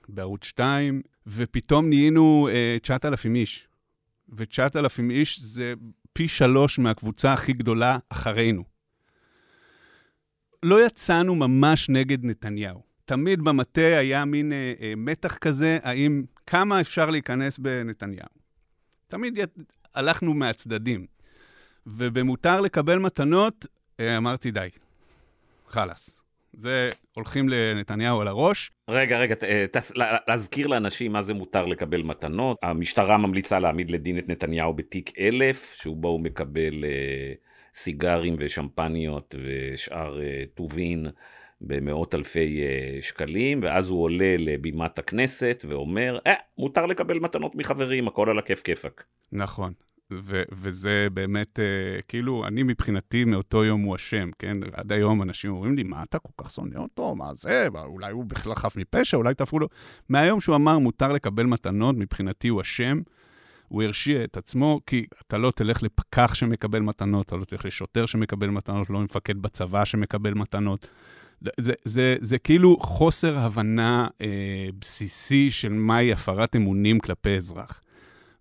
בערוץ 0.09 0.44
2, 0.44 1.02
ופתאום 1.26 1.88
נהיינו 1.88 2.48
אה, 2.52 2.76
9,000 2.83 3.35
איש. 3.35 3.68
ו-9,000 4.28 5.11
איש 5.11 5.40
זה 5.40 5.74
פי 6.12 6.29
שלוש 6.29 6.79
מהקבוצה 6.79 7.33
הכי 7.33 7.53
גדולה 7.53 7.98
אחרינו. 8.09 8.64
לא 10.62 10.87
יצאנו 10.87 11.35
ממש 11.35 11.88
נגד 11.88 12.25
נתניהו. 12.25 12.83
תמיד 13.05 13.42
במטה 13.42 13.81
היה 13.81 14.25
מין 14.25 14.53
אה, 14.53 14.72
אה, 14.81 14.92
מתח 14.96 15.37
כזה, 15.37 15.79
האם, 15.83 16.25
כמה 16.46 16.81
אפשר 16.81 17.11
להיכנס 17.11 17.59
בנתניהו. 17.59 18.29
תמיד 19.09 19.38
ית, 19.38 19.51
הלכנו 19.94 20.35
מהצדדים. 20.35 21.07
ובמותר 21.87 22.61
לקבל 22.61 22.98
מתנות, 22.98 23.66
אה, 24.01 24.16
אמרתי, 24.16 24.51
די, 24.51 24.68
חלאס. 25.68 26.22
זה 26.53 26.91
הולכים 27.15 27.49
לנתניהו 27.49 28.21
על 28.21 28.29
הראש. 28.29 28.71
רגע, 28.88 29.19
רגע, 29.19 29.35
תס, 29.73 29.93
להזכיר 30.29 30.67
לאנשים 30.67 31.12
מה 31.12 31.23
זה 31.23 31.35
מותר 31.35 31.67
לקבל 31.67 32.03
מתנות. 32.03 32.57
המשטרה 32.62 33.19
ממליצה 33.19 33.59
להעמיד 33.59 33.91
לדין 33.91 34.19
את 34.19 34.29
נתניהו 34.29 34.75
בתיק 34.75 35.19
אלף, 35.19 35.77
שבו 35.83 36.09
הוא 36.09 36.21
מקבל 36.21 36.85
אה, 36.85 37.33
סיגרים 37.75 38.37
ושמפניות 38.38 39.35
ושאר 39.45 40.23
אה, 40.23 40.45
טובין 40.55 41.07
במאות 41.61 42.15
אלפי 42.15 42.62
אה, 42.62 43.03
שקלים, 43.03 43.61
ואז 43.62 43.88
הוא 43.88 44.03
עולה 44.03 44.37
לבימת 44.38 44.99
הכנסת 44.99 45.65
ואומר, 45.69 46.19
אה, 46.27 46.35
מותר 46.59 46.87
לקבל 46.87 47.19
מתנות 47.19 47.55
מחברים, 47.55 48.09
הכל 48.09 48.31
על 48.31 48.38
הכיף 48.38 48.62
כיפאק. 48.62 49.05
נכון. 49.33 49.73
ו- 50.22 50.42
וזה 50.53 51.09
באמת, 51.12 51.59
uh, 51.59 52.03
כאילו, 52.09 52.46
אני 52.46 52.62
מבחינתי 52.62 53.25
מאותו 53.25 53.64
יום 53.64 53.81
הוא 53.81 53.96
אשם, 53.96 54.31
כן? 54.38 54.57
עד 54.72 54.92
היום 54.92 55.22
אנשים 55.22 55.51
אומרים 55.51 55.77
לי, 55.77 55.83
מה 55.83 56.03
אתה 56.03 56.18
כל 56.18 56.44
כך 56.44 56.51
שונא 56.51 56.79
אותו? 56.79 57.14
מה 57.14 57.35
זה? 57.35 57.68
אולי 57.75 58.12
הוא 58.12 58.25
בכלל 58.25 58.55
חף 58.55 58.77
מפשע? 58.77 59.16
אולי 59.16 59.35
תהפכו 59.35 59.59
לו... 59.59 59.68
מהיום 60.09 60.40
שהוא 60.40 60.57
אמר, 60.57 60.79
מותר 60.79 61.12
לקבל 61.12 61.46
מתנות, 61.46 61.96
מבחינתי 61.98 62.48
הוא 62.48 62.61
אשם. 62.61 63.01
הוא 63.68 63.83
הרשיע 63.83 64.25
את 64.25 64.37
עצמו, 64.37 64.81
כי 64.87 65.07
אתה 65.27 65.38
לא 65.38 65.51
תלך 65.51 65.83
לפקח 65.83 66.35
שמקבל 66.35 66.79
מתנות, 66.79 67.27
אתה 67.27 67.37
לא 67.37 67.44
תלך 67.44 67.64
לשוטר 67.64 68.07
שמקבל 68.07 68.46
מתנות, 68.51 68.90
לא 68.90 69.01
למפקד 69.01 69.38
בצבא 69.38 69.85
שמקבל 69.85 70.35
מתנות. 70.35 70.87
זה, 71.61 71.72
זה, 71.85 72.16
זה 72.20 72.38
כאילו 72.38 72.77
חוסר 72.81 73.38
הבנה 73.38 74.09
אה, 74.20 74.68
בסיסי 74.79 75.51
של 75.51 75.72
מהי 75.72 76.12
הפרת 76.12 76.57
אמונים 76.57 77.01
כלפי 77.01 77.37
אזרח. 77.37 77.82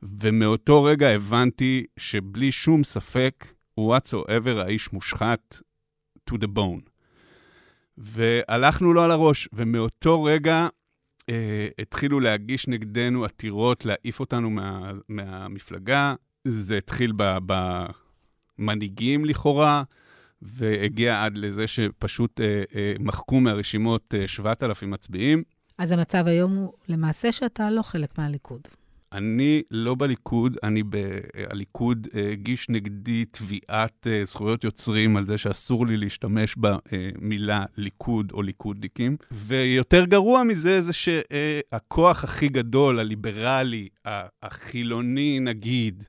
ומאותו 0.03 0.83
רגע 0.83 1.09
הבנתי 1.09 1.85
שבלי 1.97 2.51
שום 2.51 2.83
ספק, 2.83 3.45
whatsoever 3.79 4.57
האיש 4.57 4.93
מושחת 4.93 5.61
to 6.29 6.33
the 6.33 6.47
bone. 6.57 6.89
והלכנו 7.97 8.93
לו 8.93 9.01
על 9.01 9.11
הראש, 9.11 9.49
ומאותו 9.53 10.23
רגע 10.23 10.67
אה, 11.29 11.67
התחילו 11.79 12.19
להגיש 12.19 12.67
נגדנו 12.67 13.25
עתירות, 13.25 13.85
להעיף 13.85 14.19
אותנו 14.19 14.49
מה, 14.49 14.91
מהמפלגה. 15.09 16.15
זה 16.47 16.77
התחיל 16.77 17.13
במנהיגים 18.57 19.25
לכאורה, 19.25 19.83
והגיע 20.41 21.23
עד 21.23 21.37
לזה 21.37 21.67
שפשוט 21.67 22.41
אה, 22.41 22.63
אה, 22.75 22.93
מחקו 22.99 23.39
מהרשימות 23.39 24.15
אה, 24.17 24.27
7,000 24.27 24.91
מצביעים. 24.91 25.43
אז 25.77 25.91
המצב 25.91 26.27
היום 26.27 26.55
הוא 26.55 26.73
למעשה 26.89 27.31
שאתה 27.31 27.69
לא 27.69 27.81
חלק 27.81 28.17
מהליכוד. 28.17 28.61
אני 29.13 29.61
לא 29.71 29.95
בליכוד, 29.95 30.57
אני 30.63 30.83
בליכוד 30.83 32.07
אה, 32.15 32.31
הגיש 32.31 32.69
נגדי 32.69 33.25
תביעת 33.25 34.07
אה, 34.07 34.25
זכויות 34.25 34.63
יוצרים 34.63 35.17
על 35.17 35.25
זה 35.25 35.37
שאסור 35.37 35.87
לי 35.87 35.97
להשתמש 35.97 36.55
במילה 36.57 37.65
ליכוד 37.77 38.31
או 38.31 38.41
ליכודניקים. 38.41 39.17
ויותר 39.31 40.05
גרוע 40.05 40.43
מזה 40.43 40.81
זה 40.81 40.93
שהכוח 40.93 42.23
הכי 42.23 42.49
גדול, 42.49 42.99
הליברלי, 42.99 43.87
החילוני 44.43 45.39
נגיד, 45.39 46.03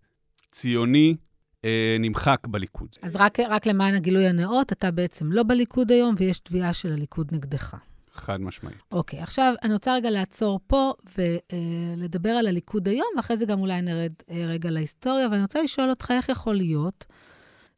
ציוני, 0.53 1.17
אה, 1.65 1.97
נמחק 2.01 2.47
בליכוד. 2.47 2.89
אז 3.03 3.17
רק, 3.17 3.41
רק 3.41 3.67
למען 3.67 3.95
הגילוי 3.95 4.27
הנאות, 4.27 4.73
אתה 4.73 4.91
בעצם 4.91 5.33
לא 5.33 5.43
בליכוד 5.43 5.93
היום 5.93 6.15
ויש 6.19 6.39
תביעה 6.39 6.73
של 6.73 6.93
הליכוד 6.93 7.35
נגדך. 7.35 7.77
חד 8.15 8.41
משמעית. 8.41 8.77
אוקיי, 8.93 9.19
okay, 9.19 9.23
עכשיו 9.23 9.55
אני 9.63 9.73
רוצה 9.73 9.95
רגע 9.95 10.11
לעצור 10.11 10.61
פה 10.67 10.93
ולדבר 11.19 12.31
על 12.31 12.47
הליכוד 12.47 12.89
היום, 12.89 13.09
ואחרי 13.17 13.37
זה 13.37 13.45
גם 13.45 13.61
אולי 13.61 13.83
נרד 13.83 14.13
אה, 14.31 14.45
רגע 14.47 14.71
להיסטוריה, 14.71 15.29
ואני 15.29 15.43
רוצה 15.43 15.63
לשאול 15.63 15.91
אותך 15.91 16.11
איך 16.11 16.29
יכול 16.29 16.55
להיות 16.55 17.07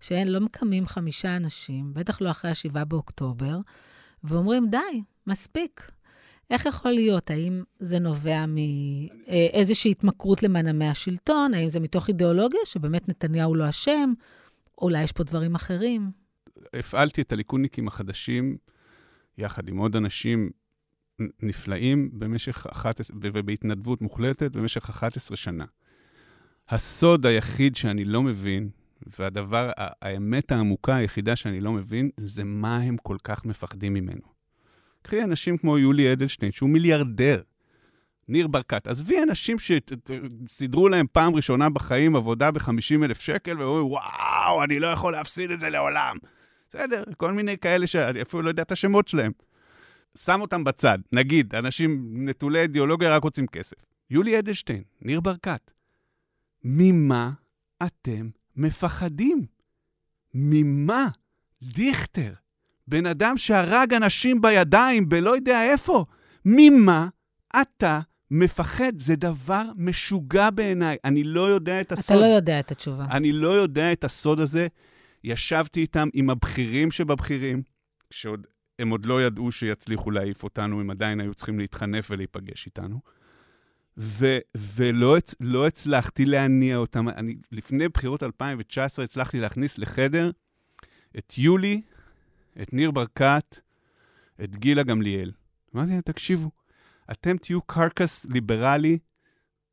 שאין, 0.01 0.29
לא 0.29 0.41
מקמים 0.41 0.87
חמישה 0.87 1.37
אנשים, 1.37 1.95
בטח 1.95 2.21
לא 2.21 2.31
אחרי 2.31 2.51
ה-7 2.51 2.85
באוקטובר, 2.85 3.59
ואומרים, 4.25 4.69
די, 4.71 5.03
מספיק. 5.27 5.91
איך 6.51 6.67
יכול 6.67 6.91
להיות? 6.91 7.31
האם 7.31 7.63
זה 7.79 7.99
נובע 7.99 8.45
מאיזושהי 8.47 9.91
התמכרות 9.91 10.43
למנעמי 10.43 10.89
השלטון? 10.89 11.55
האם 11.55 11.69
זה 11.69 11.81
מתוך 11.81 12.09
אידיאולוגיה 12.09 12.61
שבאמת 12.65 13.09
נתניהו 13.09 13.55
לא 13.55 13.69
אשם? 13.69 14.13
אולי 14.79 15.03
יש 15.03 15.13
פה 15.13 15.25
דברים 15.25 15.55
אחרים? 15.55 16.11
הפעלתי 16.75 17.23
את 17.23 17.33
הליכודניקים 17.33 17.89
החדשים 17.89 18.57
יחד 19.39 19.69
עם 19.69 19.77
עוד 19.77 19.97
אנשים 19.97 20.51
נפלאים 21.43 22.11
במשך 22.13 22.67
11, 22.67 23.17
ובהתנדבות 23.21 24.03
מוחלטת 24.03 24.53
במשך 24.53 24.91
11 24.91 25.37
שנה. 25.37 25.65
הסוד 26.69 27.27
היחיד 27.27 27.77
שאני 27.77 28.05
לא 28.05 28.23
מבין, 28.23 28.69
והדבר, 29.19 29.71
האמת 29.77 30.53
העמוקה 30.53 30.97
היחידה 30.97 31.37
שאני 31.37 31.61
לא 31.61 31.73
מבין, 31.73 32.11
זה 32.17 32.45
מה 32.45 32.77
הם 32.77 32.97
כל 32.97 33.17
כך 33.25 33.45
מפחדים 33.45 33.95
ממנו. 33.95 34.35
קחי 35.03 35.23
אנשים 35.23 35.59
כמו 35.59 35.79
יולי 35.79 36.13
אדלשטיין, 36.13 36.53
שהוא 36.53 36.71
מיליארדר. 36.71 37.43
ניר 38.29 38.47
ברקת. 38.47 38.87
עזבי 38.87 39.23
אנשים 39.23 39.57
שסידרו 40.49 40.89
להם 40.89 41.07
פעם 41.13 41.35
ראשונה 41.35 41.71
בחיים 41.71 42.17
עבודה 42.17 42.51
ב-50 42.51 43.05
אלף 43.05 43.21
שקל, 43.21 43.59
ואומרים, 43.59 43.87
וואו, 43.87 44.65
אני 44.65 44.81
לא 44.81 44.87
יכול 44.87 45.13
להפסיד 45.13 45.51
את 45.51 45.61
זה 45.61 45.71
לעולם. 45.71 46.17
בסדר, 46.75 47.03
כל 47.17 47.33
מיני 47.33 47.59
כאלה 47.59 47.87
שאני 47.87 48.23
אפילו 48.23 48.43
לא 48.43 48.49
יודע 48.49 48.63
את 48.63 48.73
השמות 48.73 49.09
שלהם. 49.09 49.33
שם 50.19 50.41
אותם 50.41 50.65
בצד. 50.65 50.99
נגיד, 51.13 51.55
אנשים 51.55 52.11
נטולי 52.29 52.61
אידיאולוגיה 52.61 53.17
רק 53.17 53.23
רוצים 53.25 53.47
כסף. 53.47 53.77
יולי 54.11 54.39
אדלשטיין, 54.39 54.83
ניר 55.03 55.21
ברקת. 55.21 55.71
ממה 56.65 57.31
אתם 57.83 58.29
מפחדים? 58.57 59.47
ממה? 60.35 61.09
דיכטר, 61.63 62.33
בן 62.89 63.07
אדם 63.07 63.37
שהרג 63.37 63.95
אנשים 63.95 64.41
בידיים 64.41 65.09
בלא 65.09 65.35
יודע 65.35 65.63
איפה, 65.63 66.05
ממה 66.45 67.09
אתה 67.61 68.01
מפחד? 68.31 68.93
זה 68.99 69.17
דבר 69.17 69.63
משוגע 69.77 70.51
בעיניי. 70.51 70.97
אני 71.05 71.25
לא 71.25 71.41
יודע 71.41 71.81
את 71.81 71.93
הסוד. 71.93 72.17
אתה 72.17 72.27
לא 72.27 72.35
יודע 72.35 72.61
את 72.61 72.71
התשובה. 72.71 73.05
אני 73.11 73.33
לא 73.33 73.49
יודע 73.49 73.93
את 73.93 74.05
הסוד 74.05 74.41
הזה. 74.41 74.67
ישבתי 75.25 75.81
איתם, 75.81 76.09
עם 76.13 76.31
הבכירים 76.31 76.91
שבבכירים, 76.91 77.63
שעוד 78.11 78.47
הם 78.79 78.91
עוד 78.91 79.07
לא 79.07 79.23
ידעו 79.23 79.53
שיצליחו 79.53 80.11
להעיף 80.11 80.45
אותנו, 80.45 80.81
הם 80.81 80.91
עדיין 80.91 81.21
היו 81.21 81.35
צריכים 81.35 81.59
להתחנף 81.59 82.07
ולהיפגש 82.11 82.67
איתנו. 82.67 83.01
ו- 83.99 84.39
ולא 84.57 85.17
לא 85.41 85.67
הצלחתי 85.67 86.25
להניע 86.25 86.77
אותם. 86.77 87.09
אני, 87.09 87.35
לפני 87.53 87.89
בחירות 87.89 88.23
2019 88.23 89.05
הצלחתי 89.05 89.41
להכניס 89.41 89.79
לחדר 89.79 90.31
את 91.19 91.39
יולי, 91.39 91.83
את 92.63 92.73
ניר 92.73 92.91
ברקת, 92.91 93.59
את 94.45 94.57
גילה 94.57 94.83
גמליאל. 94.83 95.33
אמרתי 95.75 95.91
להם, 95.91 96.01
תקשיבו, 96.01 96.51
אתם 97.11 97.37
תהיו 97.37 97.63
קרקס 97.63 98.27
ליברלי 98.27 98.99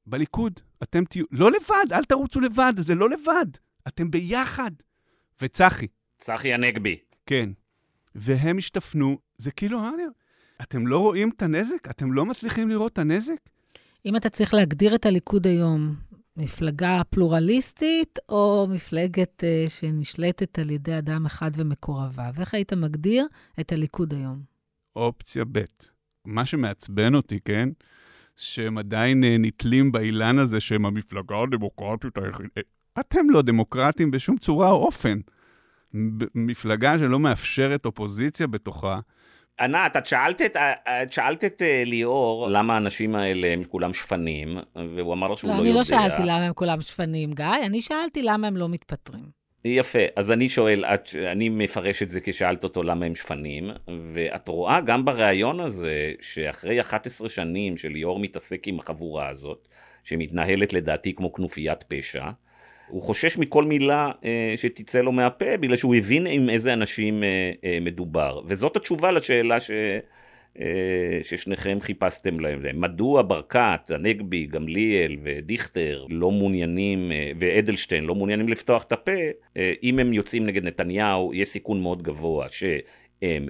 בליכוד. 0.06 0.60
אתם 0.84 1.06
תהיו... 1.06 1.26
לא 1.32 1.52
לבד, 1.52 1.94
אל 1.94 2.04
תרוצו 2.04 2.40
לבד, 2.40 2.74
זה 2.78 2.96
לא 2.96 3.10
לבד. 3.10 3.46
אתם 3.88 4.12
ביחד. 4.12 4.72
וצחי. 5.41 5.88
צחי 6.17 6.54
הנגבי. 6.54 6.98
כן. 7.26 7.50
והם 8.15 8.58
השתפנו, 8.58 9.17
זה 9.38 9.52
כאילו, 9.52 9.80
אתם 10.62 10.88
לא 10.88 10.98
רואים 10.98 11.30
את 11.38 11.41
הנזק? 11.41 11.89
אתם 11.89 12.13
לא 12.13 12.26
מצליחים 12.26 12.70
לראות 12.70 12.94
את 12.94 12.98
הנזק? 12.98 13.36
אם 14.06 14.15
אתה 14.15 14.30
צריך 14.30 14.54
להגדיר 14.54 14.96
את 14.96 15.06
הליכוד 15.06 15.48
היום, 15.48 15.96
מפלגה 16.38 17.02
פלורליסטית 17.10 18.20
או 18.30 18.67
מפלגת 18.70 19.44
uh, 19.44 19.70
שנשלטת 19.70 20.60
על 20.60 20.72
ידי 20.72 20.98
אדם 20.98 21.26
אחד 21.26 21.52
ומקורביו? 21.56 22.34
איך 22.39 22.54
היית 22.54 22.74
מגדיר 22.74 23.28
את 23.60 23.72
הליכוד 23.72 24.13
היום? 24.13 24.41
אופציה 24.96 25.44
ב'. 25.52 25.63
מה 26.26 26.46
שמעצבן 26.46 27.15
אותי, 27.15 27.39
כן? 27.46 27.70
שהם 28.36 28.78
עדיין 28.78 29.24
uh, 29.24 29.28
נתלים 29.39 29.91
באילן 29.91 30.39
הזה 30.39 30.60
שהם 30.60 30.86
המפלגה 30.86 31.36
הדמוקרטית 31.44 32.17
היחידה. 32.17 32.62
אתם 32.99 33.30
לא 33.30 33.41
דמוקרטים 33.41 34.12
בשום 34.12 34.38
צורה 34.38 34.69
או 34.69 34.86
אופן. 34.86 35.19
מפלגה 36.36 36.97
שלא 36.97 37.19
מאפשרת 37.19 37.86
אופוזיציה 37.86 38.47
בתוכה, 38.47 38.99
ענת, 39.60 39.97
את 39.97 40.06
שאלת 40.06 40.41
את, 40.41 40.58
את, 40.58 41.12
שאלת 41.12 41.43
את 41.43 41.62
אה, 41.62 41.84
ליאור 41.86 42.47
למה 42.49 42.73
האנשים 42.73 43.15
האלה 43.15 43.47
הם 43.47 43.63
כולם 43.63 43.93
שפנים, 43.93 44.58
והוא 44.75 45.13
אמר 45.13 45.36
שהוא 45.36 45.47
לא, 45.49 45.54
לא 45.56 45.60
יודע. 45.60 45.69
לא, 45.69 45.69
אני 45.69 45.77
לא 45.77 45.84
שאלתי 45.84 46.21
למה 46.21 46.45
הם 46.45 46.54
כולם 46.54 46.82
שפנים, 46.82 47.32
גיא, 47.32 47.45
אני 47.65 47.82
שאלתי 47.82 48.23
למה 48.23 48.47
הם 48.47 48.58
לא 48.58 48.69
מתפטרים. 48.69 49.41
יפה, 49.65 49.99
אז 50.15 50.32
אני 50.32 50.49
שואל, 50.49 50.86
את, 50.86 51.10
אני 51.32 51.49
מפרש 51.49 52.04
את 52.04 52.10
זה 52.10 52.19
כשאלת 52.23 52.63
אותו 52.63 52.84
למה 52.84 53.06
הם 53.06 53.15
שפנים, 53.15 53.71
ואת 54.13 54.47
רואה 54.47 54.82
גם 54.82 55.06
בריאיון 55.06 55.60
הזה, 55.60 56.12
שאחרי 56.21 56.82
11 56.82 57.30
שנים 57.30 57.77
שליאור 57.77 58.19
מתעסק 58.19 58.67
עם 58.67 58.80
החבורה 58.80 59.30
הזאת, 59.30 59.67
שמתנהלת 60.04 60.73
לדעתי 60.73 61.15
כמו 61.15 61.34
כנופיית 61.34 61.84
פשע, 61.84 62.30
הוא 62.91 63.01
חושש 63.01 63.38
מכל 63.38 63.63
מילה 63.63 64.12
אה, 64.25 64.54
שתצא 64.58 65.01
לו 65.01 65.12
מהפה, 65.12 65.58
בגלל 65.58 65.77
שהוא 65.77 65.95
הבין 65.95 66.27
עם 66.27 66.49
איזה 66.49 66.73
אנשים 66.73 67.23
אה, 67.23 67.51
אה, 67.63 67.77
מדובר. 67.82 68.41
וזאת 68.45 68.75
התשובה 68.75 69.12
לשאלה 69.12 69.60
ש, 69.60 69.71
אה, 70.60 71.19
ששניכם 71.23 71.77
חיפשתם 71.82 72.39
להם. 72.39 72.62
מדוע 72.73 73.21
ברקת, 73.21 73.91
הנגבי, 73.91 74.45
גמליאל 74.45 75.17
ודיכטר 75.23 76.06
לא 76.10 76.32
מעוניינים, 76.32 77.12
אה, 77.12 77.32
ואדלשטיין 77.39 78.04
לא 78.06 78.15
מעוניינים 78.15 78.49
לפתוח 78.49 78.84
את 78.84 78.91
הפה, 78.91 79.12
אה, 79.58 79.73
אם 79.84 79.99
הם 79.99 80.13
יוצאים 80.13 80.45
נגד 80.45 80.63
נתניהו, 80.63 81.34
יש 81.34 81.49
סיכון 81.49 81.82
מאוד 81.82 82.04
גבוה 82.04 82.47
שהם... 82.51 83.47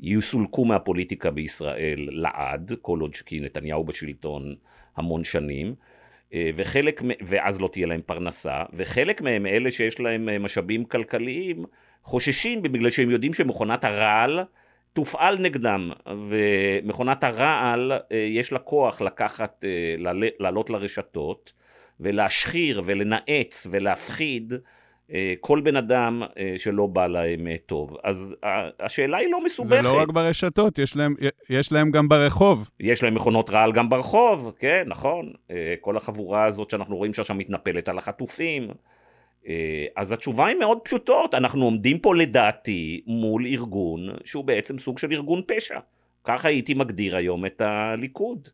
יסולקו 0.00 0.64
מהפוליטיקה 0.64 1.30
בישראל 1.30 2.08
לעד, 2.12 2.72
כל 2.82 3.00
עוד 3.00 3.16
כי 3.16 3.36
נתניהו 3.40 3.84
בשלטון 3.84 4.54
המון 4.96 5.24
שנים, 5.24 5.74
וחלק, 6.34 7.02
ואז 7.20 7.60
לא 7.60 7.68
תהיה 7.72 7.86
להם 7.86 8.00
פרנסה, 8.06 8.62
וחלק 8.72 9.20
מהם, 9.20 9.46
אלה 9.46 9.70
שיש 9.70 10.00
להם 10.00 10.28
אה, 10.28 10.38
משאבים 10.38 10.84
כלכליים, 10.84 11.64
חוששים 12.02 12.62
בגלל 12.62 12.90
שהם 12.90 13.10
יודעים 13.10 13.34
שמכונת 13.34 13.84
הרעל 13.84 14.40
תופעל 14.92 15.38
נגדם, 15.38 15.90
ומכונת 16.28 17.24
הרעל 17.24 17.92
אה, 17.92 18.16
יש 18.16 18.52
לה 18.52 18.58
כוח 18.58 19.00
לקחת, 19.00 19.64
לעלות 20.38 20.70
לרשתות, 20.70 21.52
ולהשחיר 22.00 22.82
ולנאץ 22.84 23.66
ולהפחיד 23.70 24.52
אה, 24.52 24.58
כל 25.40 25.60
בן 25.60 25.76
אדם 25.76 26.22
אה, 26.38 26.54
שלא 26.56 26.86
בא 26.86 27.06
להם 27.06 27.46
אה, 27.46 27.56
טוב. 27.66 27.96
אז 28.04 28.34
השאלה 28.80 29.16
היא 29.16 29.28
לא 29.30 29.44
מסובכת. 29.44 29.82
זה 29.82 29.88
לא 29.88 30.00
רק 30.00 30.08
ברשתות, 30.08 30.78
יש 30.78 30.96
להם, 30.96 31.14
יש 31.50 31.72
להם 31.72 31.90
גם 31.90 32.08
ברחוב. 32.08 32.70
יש 32.80 33.02
להם 33.02 33.14
מכונות 33.14 33.50
רעל 33.50 33.72
גם 33.72 33.88
ברחוב, 33.88 34.52
כן, 34.58 34.84
נכון. 34.86 35.32
כל 35.80 35.96
החבורה 35.96 36.44
הזאת 36.44 36.70
שאנחנו 36.70 36.96
רואים 36.96 37.14
שעכשיו 37.14 37.36
מתנפלת 37.36 37.88
על 37.88 37.98
החטופים. 37.98 38.68
אז 39.96 40.12
התשובה 40.12 40.46
היא 40.46 40.56
מאוד 40.56 40.78
פשוטות, 40.84 41.34
אנחנו 41.34 41.64
עומדים 41.64 41.98
פה 41.98 42.14
לדעתי 42.14 43.02
מול 43.06 43.46
ארגון 43.46 44.08
שהוא 44.24 44.44
בעצם 44.44 44.78
סוג 44.78 44.98
של 44.98 45.12
ארגון 45.12 45.42
פשע. 45.46 45.78
ככה 46.24 46.48
הייתי 46.48 46.74
מגדיר 46.74 47.16
היום 47.16 47.46
את 47.46 47.60
הליכוד. 47.60 48.48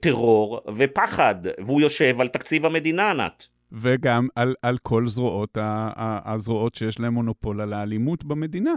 טרור 0.00 0.60
ופחד, 0.76 1.34
והוא 1.58 1.80
יושב 1.80 2.20
על 2.20 2.28
תקציב 2.28 2.66
המדינה, 2.66 3.10
ענת. 3.10 3.53
וגם 3.74 4.28
על, 4.34 4.54
על 4.62 4.78
כל 4.78 5.08
זרועות, 5.08 5.58
הזרועות 6.24 6.74
שיש 6.74 7.00
להם 7.00 7.14
מונופול 7.14 7.60
על 7.60 7.72
האלימות 7.72 8.24
במדינה. 8.24 8.74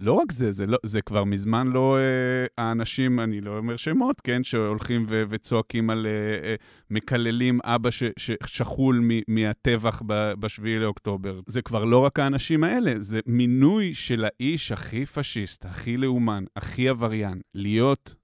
לא 0.00 0.12
רק 0.12 0.32
זה, 0.32 0.52
זה, 0.52 0.66
לא, 0.66 0.78
זה 0.82 1.02
כבר 1.02 1.24
מזמן 1.24 1.66
לא 1.66 1.98
אה, 1.98 2.46
האנשים, 2.58 3.20
אני 3.20 3.40
לא 3.40 3.58
אומר 3.58 3.76
שמות, 3.76 4.20
כן, 4.20 4.44
שהולכים 4.44 5.06
ו, 5.08 5.22
וצועקים 5.28 5.90
על, 5.90 6.06
אה, 6.06 6.48
אה, 6.48 6.54
מקללים 6.90 7.58
אבא 7.64 7.90
ש, 7.90 8.02
ששכול 8.18 9.00
מ, 9.02 9.10
מהטבח 9.28 10.02
ב-7 10.06 10.62
לאוקטובר. 10.80 11.40
זה 11.46 11.62
כבר 11.62 11.84
לא 11.84 11.98
רק 11.98 12.18
האנשים 12.18 12.64
האלה, 12.64 12.92
זה 12.98 13.20
מינוי 13.26 13.94
של 13.94 14.24
האיש 14.24 14.72
הכי 14.72 15.06
פשיסט, 15.06 15.64
הכי 15.64 15.96
לאומן, 15.96 16.44
הכי 16.56 16.88
עבריין, 16.88 17.40
להיות 17.54 18.14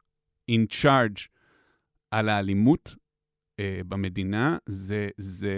in 0.51 0.75
charge 0.83 1.29
על 2.11 2.29
האלימות 2.29 2.97
אה, 3.63 3.81
במדינה, 3.89 4.57
זה, 4.67 5.09
זה 5.17 5.55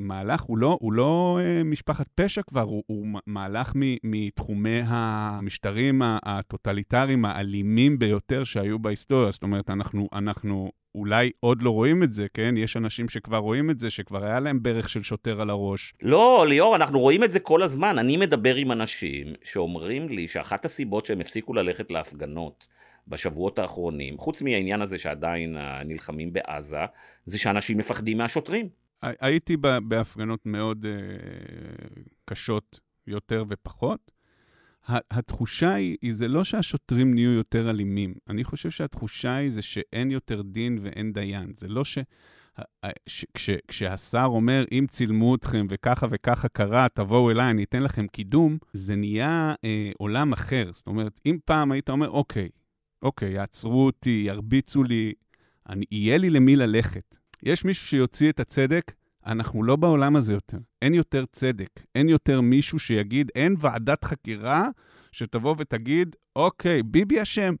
מהלך, 0.00 0.40
הוא 0.40 0.58
לא, 0.58 0.78
הוא 0.80 0.92
לא 0.92 1.38
אה, 1.42 1.64
משפחת 1.64 2.06
פשע 2.14 2.42
כבר, 2.42 2.62
הוא, 2.62 2.82
הוא 2.86 3.06
מהלך 3.26 3.72
מ, 3.76 3.80
מתחומי 4.04 4.80
המשטרים 4.86 6.02
הטוטליטריים 6.04 7.24
האלימים 7.24 7.98
ביותר 7.98 8.44
שהיו 8.44 8.78
בהיסטוריה. 8.78 9.30
זאת 9.30 9.42
אומרת, 9.42 9.70
אנחנו, 9.70 10.08
אנחנו 10.12 10.70
אולי 10.94 11.30
עוד 11.40 11.62
לא 11.62 11.70
רואים 11.70 12.02
את 12.02 12.12
זה, 12.12 12.26
כן? 12.34 12.54
יש 12.56 12.76
אנשים 12.76 13.08
שכבר 13.08 13.36
רואים 13.36 13.70
את 13.70 13.80
זה, 13.80 13.90
שכבר 13.90 14.24
היה 14.24 14.40
להם 14.40 14.62
ברך 14.62 14.88
של 14.88 15.02
שוטר 15.02 15.40
על 15.40 15.50
הראש. 15.50 15.94
לא, 16.02 16.44
ליאור, 16.48 16.76
אנחנו 16.76 17.00
רואים 17.00 17.24
את 17.24 17.32
זה 17.32 17.40
כל 17.40 17.62
הזמן. 17.62 17.98
אני 17.98 18.16
מדבר 18.16 18.54
עם 18.54 18.72
אנשים 18.72 19.26
שאומרים 19.44 20.08
לי 20.08 20.28
שאחת 20.28 20.64
הסיבות 20.64 21.06
שהם 21.06 21.20
הפסיקו 21.20 21.54
ללכת 21.54 21.90
להפגנות, 21.90 22.66
בשבועות 23.08 23.58
האחרונים, 23.58 24.18
חוץ 24.18 24.42
מהעניין 24.42 24.82
הזה 24.82 24.98
שעדיין 24.98 25.56
נלחמים 25.84 26.32
בעזה, 26.32 26.84
זה 27.24 27.38
שאנשים 27.38 27.78
מפחדים 27.78 28.18
מהשוטרים. 28.18 28.68
הייתי 29.02 29.56
בהפגנות 29.88 30.46
מאוד 30.46 30.86
uh, 30.86 32.00
קשות 32.24 32.80
יותר 33.06 33.44
ופחות. 33.48 34.10
התחושה 34.88 35.74
היא 35.74 36.12
זה 36.14 36.28
לא 36.28 36.44
שהשוטרים 36.44 37.14
נהיו 37.14 37.32
יותר 37.32 37.70
אלימים. 37.70 38.14
אני 38.30 38.44
חושב 38.44 38.70
שהתחושה 38.70 39.34
היא 39.34 39.50
זה 39.50 39.62
שאין 39.62 40.10
יותר 40.10 40.42
דין 40.42 40.78
ואין 40.82 41.12
דיין. 41.12 41.52
זה 41.56 41.68
לא 41.68 41.84
ש... 41.84 41.98
ש, 43.06 43.24
כש, 43.34 43.50
כשהשר 43.68 44.24
אומר, 44.24 44.64
אם 44.72 44.86
צילמו 44.90 45.34
אתכם 45.34 45.66
וככה 45.70 46.06
וככה 46.10 46.48
קרה, 46.48 46.86
תבואו 46.94 47.30
אליי, 47.30 47.50
אני 47.50 47.64
אתן 47.64 47.82
לכם 47.82 48.06
קידום, 48.06 48.58
זה 48.72 48.96
נהיה 48.96 49.54
אה, 49.64 49.90
עולם 49.98 50.32
אחר. 50.32 50.70
זאת 50.72 50.86
אומרת, 50.86 51.20
אם 51.26 51.38
פעם 51.44 51.72
היית 51.72 51.90
אומר, 51.90 52.10
אוקיי, 52.10 52.48
אוקיי, 53.02 53.32
יעצרו 53.32 53.86
אותי, 53.86 54.22
ירביצו 54.26 54.84
לי, 54.84 55.12
אני, 55.68 55.84
יהיה 55.90 56.18
לי 56.18 56.30
למי 56.30 56.56
ללכת. 56.56 57.16
יש 57.42 57.64
מישהו 57.64 57.86
שיוציא 57.86 58.30
את 58.30 58.40
הצדק, 58.40 58.92
אנחנו 59.26 59.62
לא 59.62 59.76
בעולם 59.76 60.16
הזה 60.16 60.32
יותר. 60.32 60.58
אין 60.82 60.94
יותר 60.94 61.24
צדק. 61.32 61.70
אין 61.94 62.08
יותר 62.08 62.40
מישהו 62.40 62.78
שיגיד, 62.78 63.30
אין 63.34 63.54
ועדת 63.58 64.04
חקירה 64.04 64.68
שתבוא 65.12 65.54
ותגיד, 65.58 66.16
אוקיי, 66.36 66.82
ביבי 66.82 67.22
אשם, 67.22 67.54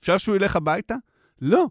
אפשר 0.00 0.18
שהוא 0.18 0.36
ילך 0.36 0.56
הביתה? 0.56 0.94
לא, 1.40 1.66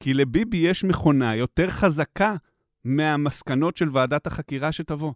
כי 0.00 0.14
לביבי 0.14 0.56
יש 0.56 0.84
מכונה 0.84 1.36
יותר 1.36 1.70
חזקה 1.70 2.36
מהמסקנות 2.84 3.76
של 3.76 3.88
ועדת 3.92 4.26
החקירה 4.26 4.72
שתבוא. 4.72 5.12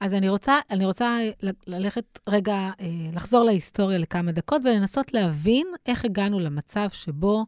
אז 0.00 0.14
אני 0.14 0.28
רוצה, 0.28 0.58
אני 0.70 0.84
רוצה 0.84 1.18
ללכת 1.66 2.18
רגע, 2.28 2.54
אה, 2.54 2.86
לחזור 3.12 3.44
להיסטוריה 3.44 3.98
לכמה 3.98 4.32
דקות 4.32 4.62
ולנסות 4.64 5.14
להבין 5.14 5.66
איך 5.86 6.04
הגענו 6.04 6.40
למצב 6.40 6.88
שבו 6.90 7.46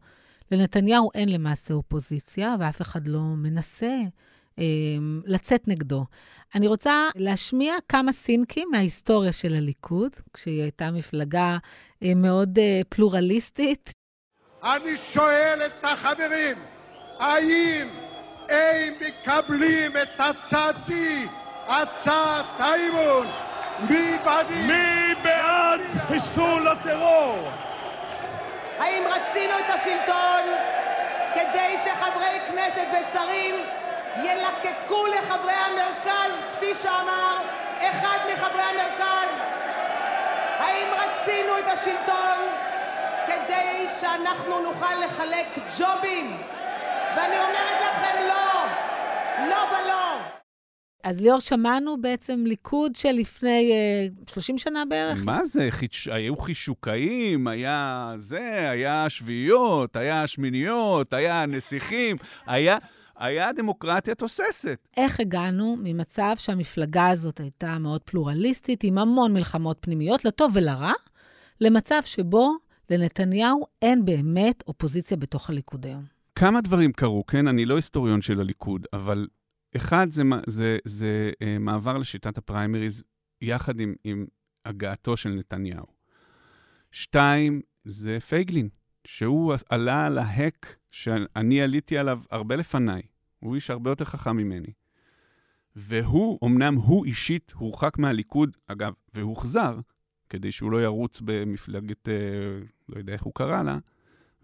לנתניהו 0.50 1.10
אין 1.14 1.28
למעשה 1.28 1.74
אופוזיציה, 1.74 2.56
ואף 2.60 2.82
אחד 2.82 3.08
לא 3.08 3.20
מנסה 3.20 3.96
אה, 4.58 4.64
לצאת 5.24 5.68
נגדו. 5.68 6.04
אני 6.54 6.66
רוצה 6.66 7.08
להשמיע 7.16 7.74
כמה 7.88 8.12
סינקים 8.12 8.68
מההיסטוריה 8.72 9.32
של 9.32 9.54
הליכוד, 9.54 10.10
כשהיא 10.34 10.62
הייתה 10.62 10.90
מפלגה 10.90 11.58
אה, 12.02 12.12
מאוד 12.16 12.58
אה, 12.58 12.80
פלורליסטית. 12.88 13.92
אני 14.62 14.96
שואל 15.12 15.60
את 15.66 15.84
החברים, 15.84 16.56
האם 17.18 17.88
הם 18.48 18.94
מקבלים 18.94 19.92
את 20.02 20.08
הצעתי, 20.18 21.26
הצעת 21.68 22.46
האימון? 22.58 23.26
מי 23.80 25.14
בעד 25.22 25.80
חיסול 26.08 26.68
הטרור? 26.68 27.50
האם 28.78 29.02
רצינו 29.06 29.52
את 29.58 29.74
השלטון 29.74 30.42
כדי 31.34 31.76
שחברי 31.84 32.40
כנסת 32.48 32.86
ושרים 32.90 33.54
ילקקו 34.22 35.06
לחברי 35.06 35.52
המרכז, 35.52 36.32
כפי 36.52 36.74
שאמר 36.74 37.36
אחד 37.80 38.18
מחברי 38.32 38.62
המרכז? 38.62 39.40
האם 40.58 40.88
רצינו 40.92 41.58
את 41.58 41.72
השלטון 41.72 42.38
כדי 43.26 43.86
שאנחנו 44.00 44.60
נוכל 44.60 44.94
לחלק 45.04 45.46
ג'ובים? 45.78 46.42
ואני 47.16 47.38
אומרת 47.38 47.80
לכם 47.80 48.16
לא, 48.28 48.64
לא 49.48 49.64
ולא. 49.70 50.07
אז 51.04 51.20
ליאור, 51.20 51.40
שמענו 51.40 52.00
בעצם 52.00 52.44
ליכוד 52.46 52.94
של 52.96 53.12
לפני 53.12 53.72
uh, 54.26 54.32
30 54.32 54.58
שנה 54.58 54.84
בערך. 54.88 55.22
מה 55.24 55.46
זה? 55.46 55.68
חיש... 55.70 56.08
היו 56.08 56.36
חישוקאים, 56.36 57.46
היה 57.46 58.12
זה, 58.18 58.70
היה 58.70 59.10
שביעיות, 59.10 59.96
היה 59.96 60.26
שמיניות, 60.26 61.12
היה 61.12 61.46
נסיכים, 61.46 62.16
היה... 62.46 62.78
היה 63.18 63.52
דמוקרטיה 63.52 64.14
תוססת. 64.14 64.78
איך 64.96 65.20
הגענו 65.20 65.76
ממצב 65.82 66.32
שהמפלגה 66.36 67.08
הזאת 67.08 67.40
הייתה 67.40 67.78
מאוד 67.78 68.00
פלורליסטית, 68.00 68.84
עם 68.84 68.98
המון 68.98 69.34
מלחמות 69.34 69.78
פנימיות, 69.80 70.24
לטוב 70.24 70.52
ולרע, 70.54 70.92
למצב 71.60 72.00
שבו 72.04 72.52
לנתניהו 72.90 73.66
אין 73.82 74.04
באמת 74.04 74.64
אופוזיציה 74.66 75.16
בתוך 75.16 75.50
הליכוד 75.50 75.86
היום? 75.86 76.04
כמה 76.34 76.60
דברים 76.60 76.92
קרו, 76.92 77.26
כן? 77.26 77.48
אני 77.48 77.64
לא 77.64 77.76
היסטוריון 77.76 78.22
של 78.22 78.40
הליכוד, 78.40 78.86
אבל 78.92 79.26
אחד, 79.76 80.10
זה, 80.10 80.22
זה, 80.46 80.78
זה 80.84 81.30
uh, 81.34 81.58
מעבר 81.60 81.98
לשיטת 81.98 82.38
הפריימריז 82.38 83.02
יחד 83.40 83.80
עם, 83.80 83.94
עם 84.04 84.26
הגעתו 84.64 85.16
של 85.16 85.30
נתניהו. 85.30 85.86
שתיים, 86.92 87.60
זה 87.84 88.20
פייגלין, 88.20 88.68
שהוא 89.04 89.54
עלה 89.68 90.06
על 90.06 90.18
ההק 90.18 90.76
שאני 90.90 91.62
עליתי 91.62 91.98
עליו 91.98 92.20
הרבה 92.30 92.56
לפניי. 92.56 93.02
הוא 93.40 93.54
איש 93.54 93.70
הרבה 93.70 93.90
יותר 93.90 94.04
חכם 94.04 94.36
ממני. 94.36 94.72
והוא, 95.76 96.38
אמנם 96.44 96.74
הוא 96.74 97.04
אישית 97.04 97.52
הורחק 97.56 97.98
מהליכוד, 97.98 98.56
אגב, 98.66 98.92
והוחזר, 99.14 99.78
כדי 100.28 100.52
שהוא 100.52 100.72
לא 100.72 100.82
ירוץ 100.82 101.20
במפלגת, 101.24 102.08
uh, 102.08 102.10
לא 102.88 102.98
יודע 102.98 103.12
איך 103.12 103.22
הוא 103.22 103.34
קרא 103.34 103.62
לה, 103.62 103.78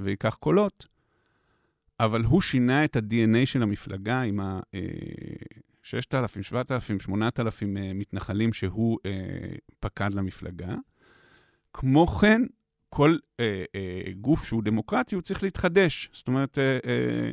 ויקח 0.01 0.35
קולות, 0.35 0.87
אבל 2.01 2.25
הוא 2.25 2.41
שינה 2.41 2.85
את 2.85 2.97
ה-DNA 2.97 3.47
של 3.47 3.63
המפלגה 3.63 4.21
עם 4.21 4.41
ה-6,000, 4.41 6.43
7,000, 6.43 7.01
8,000 7.01 7.77
מתנחלים 7.95 8.53
שהוא 8.53 8.99
אה, 9.07 9.11
פקד 9.81 10.15
למפלגה. 10.15 10.75
כמו 11.73 12.07
כן, 12.07 12.43
כל 12.89 13.17
אה, 13.41 13.65
אה, 13.75 14.13
גוף 14.21 14.45
שהוא 14.45 14.63
דמוקרטי, 14.63 15.15
הוא 15.15 15.23
צריך 15.23 15.43
להתחדש. 15.43 16.11
זאת 16.13 16.29
אומרת, 16.29 16.59
אה, 16.59 16.79
אה, 16.85 17.31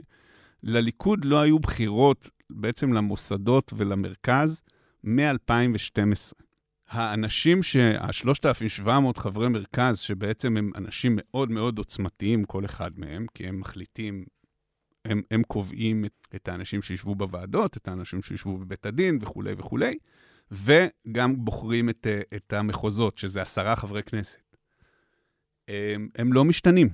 לליכוד 0.64 1.26
לא 1.26 1.42
היו 1.42 1.60
בחירות 1.60 2.30
בעצם 2.50 2.94
למוסדות 2.94 3.74
ולמרכז 3.78 4.64
מ-2012. 5.04 6.34
האנשים, 6.90 7.60
ה-3,700 8.00 9.20
חברי 9.20 9.50
מרכז, 9.50 10.00
שבעצם 10.00 10.58
הם 10.58 10.72
אנשים 10.76 11.16
מאוד 11.16 11.52
מאוד 11.52 11.78
עוצמתיים, 11.78 12.46
כל 12.46 12.66
אחד 12.66 12.92
מהם, 12.98 13.26
כי 13.34 13.48
הם 13.48 13.60
מחליטים 13.60 14.26
הם, 15.06 15.22
הם 15.32 15.44
קובעים 15.44 16.06
את, 16.36 16.48
האנשים 16.48 16.82
שישבו 16.82 17.16
בוועדות, 17.16 17.78
את 17.78 17.88
האנשים 17.88 18.22
שישבו 18.22 18.58
בבית 18.58 18.86
הדין 18.86 19.18
וכולי 19.22 19.54
וכולי, 19.58 19.98
וגם 20.52 21.46
בוחרים 21.46 21.90
את, 21.90 22.08
את 22.36 22.54
המחוזות, 22.54 23.18
שזה 23.18 23.42
עשרה 23.42 23.76
חברי 23.76 24.04
כנסת. 24.04 24.56
הם, 25.68 26.10
הם 26.16 26.34
לא 26.34 26.46
משתנים. 26.46 26.90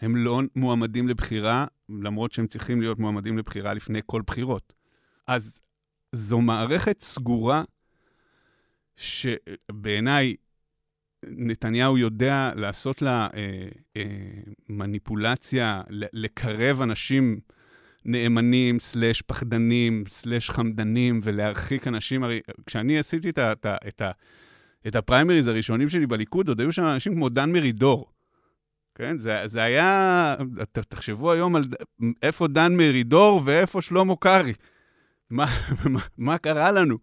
הם 0.00 0.16
לא 0.16 0.40
מועמדים 0.56 1.08
לבחירה, 1.08 1.66
למרות 1.88 2.32
שהם 2.32 2.46
צריכים 2.46 2.80
להיות 2.80 2.98
מועמדים 2.98 3.38
לבחירה 3.38 3.74
לפני 3.74 4.00
כל 4.06 4.22
בחירות. 4.26 4.72
אז 5.26 5.60
זו 6.12 6.40
מערכת 6.40 7.00
סגורה, 7.00 7.64
שבעיניי 8.96 10.34
נתניהו 11.28 11.98
יודע 11.98 12.50
לעשות 12.56 13.02
לה 13.02 13.28
אה, 13.34 13.68
אה, 13.96 14.02
מניפולציה, 14.68 15.82
לקרב 15.90 16.82
אנשים 16.82 17.40
נאמנים, 18.04 18.78
סלאש 18.80 19.22
פחדנים, 19.22 20.04
סלאש 20.08 20.50
חמדנים, 20.50 21.20
ולהרחיק 21.22 21.86
אנשים. 21.86 22.24
הרי 22.24 22.40
כשאני 22.66 22.98
עשיתי 22.98 23.28
את, 23.30 23.38
ה, 23.38 23.52
את, 23.52 23.66
ה, 23.66 23.76
את, 23.88 24.00
ה, 24.00 24.10
את 24.86 24.96
הפריימריז 24.96 25.46
הראשונים 25.46 25.88
שלי 25.88 26.06
בליכוד, 26.06 26.48
עוד 26.48 26.60
היו 26.60 26.72
שם 26.72 26.84
אנשים 26.84 27.14
כמו 27.14 27.28
דן 27.28 27.52
מרידור. 27.52 28.10
כן, 28.94 29.18
זה, 29.18 29.42
זה 29.46 29.62
היה, 29.62 30.36
ת, 30.72 30.78
תחשבו 30.78 31.32
היום 31.32 31.56
על 31.56 31.64
איפה 32.22 32.48
דן 32.48 32.76
מרידור 32.76 33.42
ואיפה 33.44 33.82
שלמה 33.82 34.16
קרעי. 34.20 34.52
מה, 35.30 35.46
מה, 35.90 36.00
מה 36.18 36.38
קרה 36.38 36.72
לנו? 36.72 36.98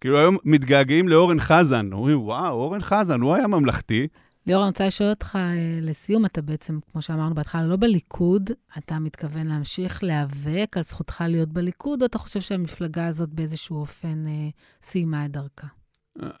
כאילו 0.00 0.18
היום 0.18 0.36
מתגעגעים 0.44 1.08
לאורן 1.08 1.40
חזן, 1.40 1.92
אומרים, 1.92 2.20
וואו, 2.20 2.54
אורן 2.54 2.80
חזן, 2.80 3.20
הוא 3.20 3.34
היה 3.34 3.46
ממלכתי. 3.46 4.08
ליאור, 4.46 4.62
אני 4.62 4.68
רוצה 4.68 4.86
לשאול 4.86 5.10
אותך 5.10 5.36
אה, 5.36 5.78
לסיום, 5.82 6.26
אתה 6.26 6.42
בעצם, 6.42 6.78
כמו 6.92 7.02
שאמרנו 7.02 7.34
בהתחלה, 7.34 7.66
לא 7.66 7.76
בליכוד, 7.76 8.50
אתה 8.78 8.98
מתכוון 8.98 9.46
להמשיך 9.46 10.04
להיאבק 10.04 10.76
על 10.76 10.82
זכותך 10.82 11.24
להיות 11.28 11.48
בליכוד, 11.48 12.02
או 12.02 12.06
אתה 12.06 12.18
חושב 12.18 12.40
שהמפלגה 12.40 13.06
הזאת 13.06 13.28
באיזשהו 13.28 13.76
אופן 13.76 14.26
אה, 14.28 14.48
סיימה 14.82 15.24
את 15.24 15.30
דרכה? 15.30 15.66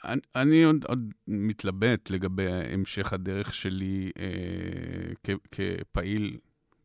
אני, 0.04 0.20
אני 0.36 0.62
עוד, 0.62 0.84
עוד 0.88 1.12
מתלבט 1.28 2.10
לגבי 2.10 2.46
המשך 2.50 3.12
הדרך 3.12 3.54
שלי 3.54 4.10
אה, 4.18 4.24
כ, 5.24 5.30
כפעיל 5.52 6.36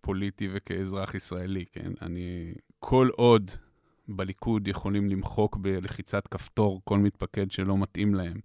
פוליטי 0.02 0.50
וכאזרח 0.54 1.16
ישראלי, 1.16 1.66
כן? 1.72 1.92
אני, 2.02 2.54
כל 2.80 3.10
עוד 3.16 3.52
בליכוד 4.08 4.68
יכולים 4.68 5.10
למחוק 5.10 5.58
בלחיצת 5.58 6.28
כפתור 6.28 6.82
כל 6.84 7.00
מתפקד 7.00 7.52
שלא 7.52 7.78
מתאים 7.78 8.16
להם. 8.16 8.40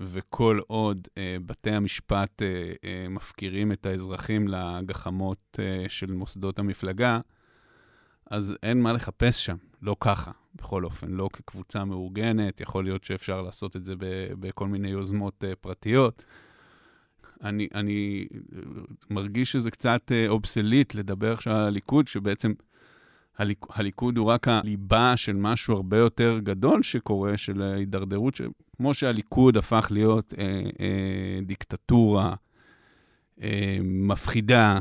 וכל 0.00 0.60
עוד 0.66 1.08
אה, 1.18 1.36
בתי 1.46 1.70
המשפט 1.70 2.42
אה, 2.42 2.72
אה, 2.84 3.08
מפקירים 3.08 3.72
את 3.72 3.86
האזרחים 3.86 4.48
לגחמות 4.48 5.58
אה, 5.58 5.84
של 5.88 6.12
מוסדות 6.12 6.58
המפלגה, 6.58 7.20
אז 8.32 8.54
אין 8.62 8.80
מה 8.80 8.92
לחפש 8.92 9.46
שם, 9.46 9.56
לא 9.82 9.96
ככה, 10.00 10.30
בכל 10.54 10.84
אופן, 10.84 11.10
לא 11.10 11.28
כקבוצה 11.32 11.84
מאורגנת, 11.84 12.60
יכול 12.60 12.84
להיות 12.84 13.04
שאפשר 13.04 13.42
לעשות 13.42 13.76
את 13.76 13.84
זה 13.84 13.94
בכל 14.40 14.68
מיני 14.68 14.88
יוזמות 14.88 15.44
אה, 15.44 15.52
פרטיות. 15.60 16.22
אני, 17.42 17.68
אני 17.74 18.26
אה, 18.34 18.60
מרגיש 19.10 19.52
שזה 19.52 19.70
קצת 19.70 20.12
אה, 20.12 20.28
אובסליט 20.28 20.94
לדבר 20.94 21.32
עכשיו 21.32 21.54
על 21.54 21.62
הליכוד, 21.62 22.08
שבעצם 22.08 22.52
הליק, 23.38 23.66
הליכוד 23.70 24.18
הוא 24.18 24.26
רק 24.26 24.48
הליבה 24.48 25.16
של 25.16 25.36
משהו 25.36 25.74
הרבה 25.74 25.96
יותר 25.96 26.38
גדול 26.42 26.82
שקורה, 26.82 27.36
של 27.36 27.62
ההידרדרות, 27.62 28.40
כמו 28.76 28.94
שהליכוד 28.94 29.56
הפך 29.56 29.88
להיות 29.90 30.34
אה, 30.38 30.44
אה, 30.80 31.38
דיקטטורה 31.42 32.34
אה, 33.42 33.78
מפחידה, 33.82 34.80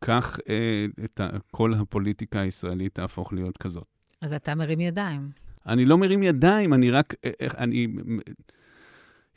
כך 0.00 0.40
אה, 0.48 0.86
את 1.04 1.20
ה, 1.20 1.28
כל 1.50 1.74
הפוליטיקה 1.74 2.40
הישראלית 2.40 2.94
תהפוך 2.94 3.32
להיות 3.32 3.56
כזאת. 3.56 3.86
אז 4.20 4.32
אתה 4.32 4.54
מרים 4.54 4.80
ידיים. 4.80 5.30
אני 5.66 5.84
לא 5.84 5.98
מרים 5.98 6.22
ידיים, 6.22 6.74
אני 6.74 6.90
רק... 6.90 7.14
אה, 7.24 7.30
אני 7.58 7.86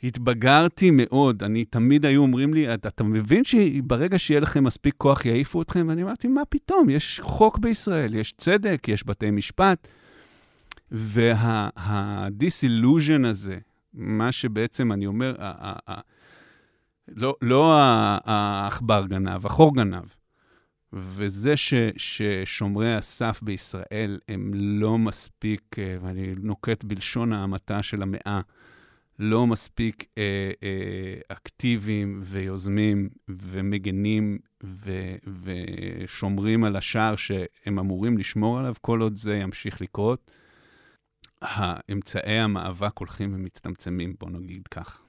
התבגרתי 0.02 0.90
מאוד. 0.90 1.42
אני, 1.42 1.64
תמיד 1.64 2.06
היו 2.06 2.22
אומרים 2.22 2.54
לי, 2.54 2.74
אתה, 2.74 2.88
אתה 2.88 3.04
מבין 3.04 3.44
שברגע 3.44 4.18
שיהיה 4.18 4.40
לכם 4.40 4.64
מספיק 4.64 4.94
כוח 4.98 5.24
יעיפו 5.24 5.62
אתכם? 5.62 5.86
ואני 5.88 6.02
אמרתי, 6.02 6.28
מה 6.28 6.42
פתאום? 6.48 6.90
יש 6.90 7.20
חוק 7.20 7.58
בישראל, 7.58 8.14
יש 8.14 8.34
צדק, 8.38 8.88
יש 8.88 9.06
בתי 9.06 9.30
משפט. 9.30 9.88
וה-disillusion 10.90 13.26
הזה, 13.26 13.58
מה 13.94 14.32
שבעצם 14.32 14.92
אני 14.92 15.06
אומר, 15.06 15.34
לא, 17.08 17.34
לא 17.42 17.74
העכבר 18.24 19.06
גנב, 19.06 19.46
החור 19.46 19.74
גנב. 19.74 20.04
וזה 20.92 21.56
ש, 21.56 21.74
ששומרי 21.96 22.94
הסף 22.94 23.40
בישראל 23.42 24.18
הם 24.28 24.50
לא 24.54 24.98
מספיק, 24.98 25.76
אה, 25.78 25.96
ואני 26.02 26.34
נוקט 26.42 26.84
בלשון 26.84 27.32
ההמתה 27.32 27.82
של 27.82 28.02
המאה, 28.02 28.40
לא 29.24 29.46
מספיק 29.46 30.04
אה, 30.18 30.50
אה, 30.62 31.20
אקטיביים 31.28 32.20
ויוזמים 32.24 33.08
ומגנים 33.28 34.38
ו, 34.64 34.90
ושומרים 35.42 36.64
על 36.64 36.76
השער 36.76 37.16
שהם 37.16 37.78
אמורים 37.78 38.18
לשמור 38.18 38.58
עליו, 38.58 38.74
כל 38.80 39.00
עוד 39.00 39.14
זה 39.14 39.34
ימשיך 39.34 39.80
לקרות. 39.80 40.30
האמצעי 41.42 42.38
המאבק 42.38 42.98
הולכים 42.98 43.34
ומצטמצמים, 43.34 44.14
בוא 44.20 44.30
נגיד 44.30 44.68
כך. 44.68 45.00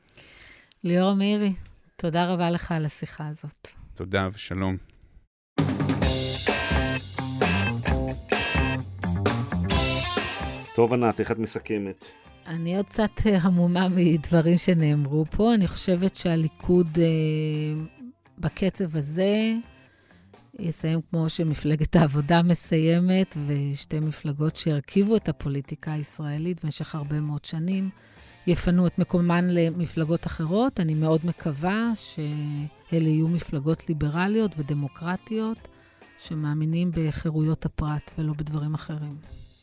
ליאור 0.83 1.13
מאירי, 1.13 1.53
תודה 1.95 2.33
רבה 2.33 2.49
לך 2.49 2.71
על 2.71 2.85
השיחה 2.85 3.27
הזאת. 3.27 3.67
תודה 3.93 4.29
ושלום. 4.33 4.77
טוב, 10.75 10.93
ענת, 10.93 11.19
איך 11.19 11.31
את 11.31 11.37
מסכמת? 11.37 12.22
אני 12.47 12.77
עוד 12.77 12.85
קצת 12.85 13.11
אה, 13.25 13.37
המומה 13.41 13.87
מדברים 13.89 14.57
שנאמרו 14.57 15.25
פה. 15.31 15.53
אני 15.53 15.67
חושבת 15.67 16.15
שהליכוד 16.15 16.87
אה, 17.01 17.83
בקצב 18.37 18.97
הזה 18.97 19.53
יסיים 20.59 20.99
כמו 21.09 21.29
שמפלגת 21.29 21.95
העבודה 21.95 22.41
מסיימת, 22.41 23.37
ושתי 23.47 23.99
מפלגות 23.99 24.55
שהרכיבו 24.55 25.15
את 25.15 25.29
הפוליטיקה 25.29 25.93
הישראלית 25.93 26.63
במשך 26.63 26.95
הרבה 26.95 27.19
מאוד 27.19 27.45
שנים, 27.45 27.89
יפנו 28.47 28.87
את 28.87 28.99
מקומן 28.99 29.45
למפלגות 29.49 30.27
אחרות. 30.27 30.79
אני 30.79 30.93
מאוד 30.93 31.21
מקווה 31.25 31.91
שאלה 31.95 33.09
יהיו 33.09 33.27
מפלגות 33.27 33.89
ליברליות 33.89 34.51
ודמוקרטיות, 34.57 35.67
שמאמינים 36.17 36.91
בחירויות 36.93 37.65
הפרט 37.65 38.11
ולא 38.17 38.33
בדברים 38.33 38.73
אחרים. 38.73 39.17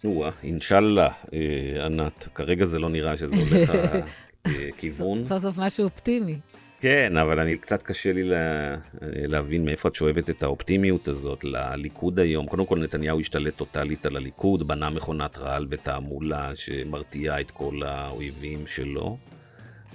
או-אה, 0.05 0.31
אינשאללה, 0.43 1.09
אה, 1.33 1.87
ענת. 1.87 2.29
כרגע 2.35 2.65
זה 2.65 2.79
לא 2.79 2.89
נראה 2.89 3.17
שזה 3.17 3.37
הולך 3.37 3.73
לכיוון. 4.47 5.25
סוף 5.25 5.43
סוף 5.43 5.59
משהו 5.59 5.85
אופטימי. 5.85 6.39
כן, 6.81 7.17
אבל 7.17 7.41
אני 7.41 7.59
קצת 7.59 7.83
קשה 7.83 8.13
לי 8.13 8.23
לה, 8.23 8.77
להבין 9.03 9.65
מאיפה 9.65 9.89
את 9.89 9.95
שואבת 9.95 10.31
את 10.31 10.43
האופטימיות 10.43 11.09
הזאת 11.09 11.45
לליכוד 11.45 12.21
היום. 12.21 12.47
קודם 12.47 12.67
כל, 12.67 12.79
נתניהו 12.79 13.21
השתלט 13.21 13.57
טוטאלית 13.57 14.07
על 14.07 14.17
הליכוד, 14.17 14.69
בנה 14.69 14.91
מכונת 14.91 15.39
רעל 15.39 15.67
ותעמולה 15.71 16.53
שמרתיעה 16.55 17.41
את 17.41 17.51
כל 17.51 17.83
האויבים 17.85 18.67
שלו. 18.67 19.17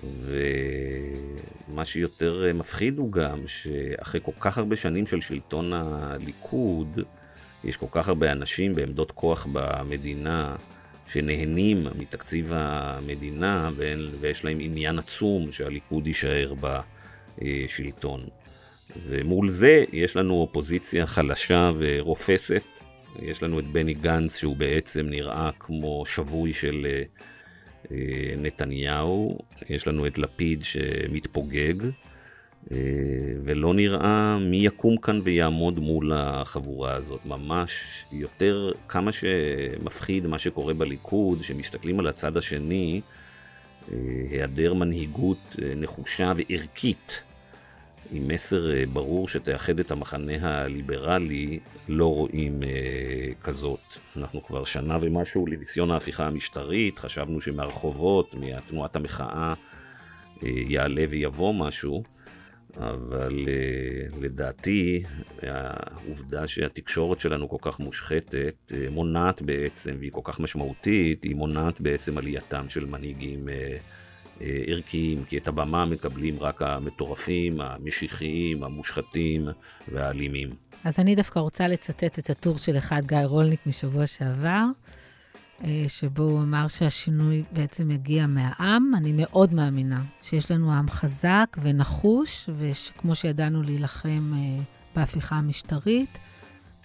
ומה 0.04 1.86
שיותר 1.86 2.46
מפחיד 2.54 2.98
הוא 2.98 3.12
גם 3.12 3.48
שאחרי 3.48 4.22
כל 4.24 4.32
כך 4.40 4.58
הרבה 4.58 4.76
שנים 4.76 5.08
של 5.08 5.22
שלטון 5.22 5.74
הליכוד, 5.74 7.00
יש 7.66 7.78
כל 7.78 7.86
כך 7.92 8.08
הרבה 8.10 8.32
אנשים 8.32 8.76
בעמדות 8.76 9.12
כוח 9.12 9.48
במדינה 9.52 10.56
שנהנים 11.08 11.88
מתקציב 11.98 12.52
המדינה 12.56 13.70
ויש 14.20 14.46
להם 14.46 14.58
עניין 14.62 15.00
עצום 15.00 15.52
שהליכוד 15.52 16.08
יישאר 16.08 16.54
בשלטון. 17.42 18.26
ומול 19.08 19.50
זה 19.50 19.84
יש 19.92 20.18
לנו 20.18 20.34
אופוזיציה 20.34 21.08
חלשה 21.08 21.72
ורופסת. 21.78 22.64
יש 23.22 23.44
לנו 23.44 23.60
את 23.60 23.68
בני 23.68 23.94
גנץ 23.94 24.38
שהוא 24.38 24.56
בעצם 24.56 25.06
נראה 25.06 25.50
כמו 25.60 26.04
שבוי 26.06 26.54
של 26.54 26.88
אה, 27.92 27.98
נתניהו. 28.38 29.38
יש 29.70 29.88
לנו 29.88 30.08
את 30.08 30.18
לפיד 30.18 30.66
שמתפוגג. 30.66 31.74
אה, 32.72 32.78
ולא 33.44 33.74
נראה 33.74 34.38
מי 34.38 34.58
יקום 34.58 34.98
כאן 34.98 35.20
ויעמוד 35.24 35.80
מול 35.80 36.12
החבורה 36.16 36.94
הזאת. 36.94 37.26
ממש 37.26 38.06
יותר, 38.12 38.72
כמה 38.88 39.12
שמפחיד 39.12 40.28
מה 40.28 40.40
שקורה 40.40 40.74
בליכוד, 40.74 41.44
שמסתכלים 41.44 42.00
על 42.00 42.08
הצד 42.08 42.38
השני, 42.38 43.02
אה, 43.92 43.98
היעדר 44.30 44.74
מנהיגות 44.74 45.56
אה, 45.62 45.74
נחושה 45.76 46.32
וערכית, 46.36 47.24
עם 48.12 48.28
מסר 48.28 48.86
ברור 48.94 49.28
שתאחד 49.28 49.80
את 49.80 49.92
המחנה 49.92 50.62
הליברלי, 50.62 51.60
לא 51.90 52.14
רואים 52.14 52.60
כזאת. 53.42 53.98
אנחנו 54.18 54.44
כבר 54.44 54.64
שנה 54.64 54.98
ומשהו 55.02 55.48
לניסיון 55.48 55.92
ההפיכה 55.92 56.26
המשטרית, 56.28 57.00
חשבנו 57.00 57.42
שמהרחובות, 57.42 58.36
מתנועת 58.40 58.96
המחאה, 58.96 59.54
יעלה 60.42 61.06
ויבוא 61.10 61.54
משהו. 61.54 62.04
אבל 62.78 63.32
uh, 63.32 64.16
לדעתי, 64.22 65.04
העובדה 65.42 66.48
שהתקשורת 66.48 67.20
שלנו 67.20 67.50
כל 67.50 67.58
כך 67.62 67.80
מושחתת, 67.80 68.56
uh, 68.72 68.76
מונעת 68.92 69.42
בעצם, 69.42 69.96
והיא 70.00 70.12
כל 70.12 70.22
כך 70.24 70.40
משמעותית, 70.40 71.24
היא 71.24 71.36
מונעת 71.36 71.82
בעצם 71.82 72.18
עלייתם 72.18 72.70
של 72.70 72.86
מנהיגים 72.86 73.48
uh, 73.48 74.44
ערכיים, 74.68 75.24
כי 75.24 75.38
את 75.38 75.48
הבמה 75.48 75.86
מקבלים 75.86 76.40
רק 76.40 76.62
המטורפים, 76.62 77.62
המשיחיים, 77.62 78.64
המושחתים 78.64 79.48
והאלימים. 79.92 80.56
אז 80.84 81.00
אני 81.00 81.16
דווקא 81.16 81.40
רוצה 81.40 81.68
לצטט 81.68 82.20
את 82.20 82.30
הטור 82.30 82.58
של 82.58 82.78
אחד, 82.78 83.02
גיא 83.06 83.18
רולניק, 83.26 83.60
משבוע 83.66 84.06
שעבר. 84.06 84.66
אה, 85.64 85.84
שבו 85.88 86.24
הוא 86.24 86.40
אמר 86.40 86.68
שהשינוי 86.68 87.44
בעצם 87.52 87.92
יגיע 87.92 88.28
מהעם. 88.28 88.92
אני 88.98 89.12
מאוד 89.16 89.54
מאמינה 89.54 90.04
שיש 90.22 90.52
לנו 90.52 90.74
עם 90.74 90.90
חזק 90.90 91.58
ונחוש, 91.62 92.50
וכמו 92.58 93.16
שידענו 93.16 93.64
להילחם 93.64 94.32
אה, 94.36 94.60
בהפיכה 94.96 95.36
המשטרית, 95.36 96.20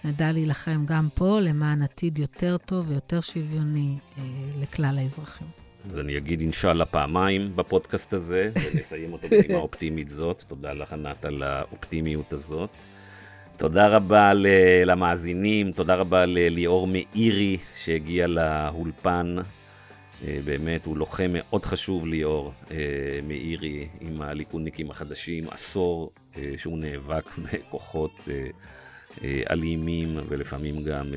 נדע 0.03 0.31
להילחם 0.31 0.85
גם 0.85 1.07
פה 1.15 1.39
למען 1.39 1.81
עתיד 1.81 2.19
יותר 2.19 2.57
טוב 2.57 2.89
ויותר 2.89 3.21
שוויוני 3.21 3.97
אה, 4.17 4.23
לכלל 4.61 4.97
האזרחים. 4.97 5.47
אז 5.91 5.99
אני 5.99 6.17
אגיד 6.17 6.41
אינשאללה 6.41 6.85
פעמיים 6.85 7.55
בפודקאסט 7.55 8.13
הזה, 8.13 8.51
ונסיים 8.73 9.13
אותו 9.13 9.27
בנימה 9.29 9.59
אופטימית 9.67 10.09
זאת. 10.09 10.43
תודה 10.47 10.73
לך, 10.73 10.93
ענת, 10.93 11.25
על 11.25 11.43
האופטימיות 11.43 12.33
הזאת. 12.33 12.69
תודה 13.61 13.87
רבה 13.87 14.31
למאזינים, 14.85 15.71
תודה 15.71 15.95
רבה 15.95 16.25
לליאור 16.25 16.87
מאירי 16.87 17.57
שהגיע 17.75 18.27
לאולפן. 18.27 19.35
אה, 20.27 20.39
באמת, 20.45 20.85
הוא 20.85 20.97
לוחם 20.97 21.29
מאוד 21.33 21.65
חשוב, 21.65 22.07
ליאור 22.07 22.53
אה, 22.71 22.77
מאירי, 23.23 23.87
עם 23.99 24.21
הליכודניקים 24.21 24.91
החדשים, 24.91 25.49
עשור 25.49 26.11
אה, 26.37 26.53
שהוא 26.57 26.77
נאבק 26.77 27.25
בכוחות 27.45 28.29
אלימים 29.23 30.17
ולפעמים 30.29 30.83
גם 30.83 31.13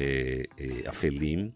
אפלים. 0.89 1.51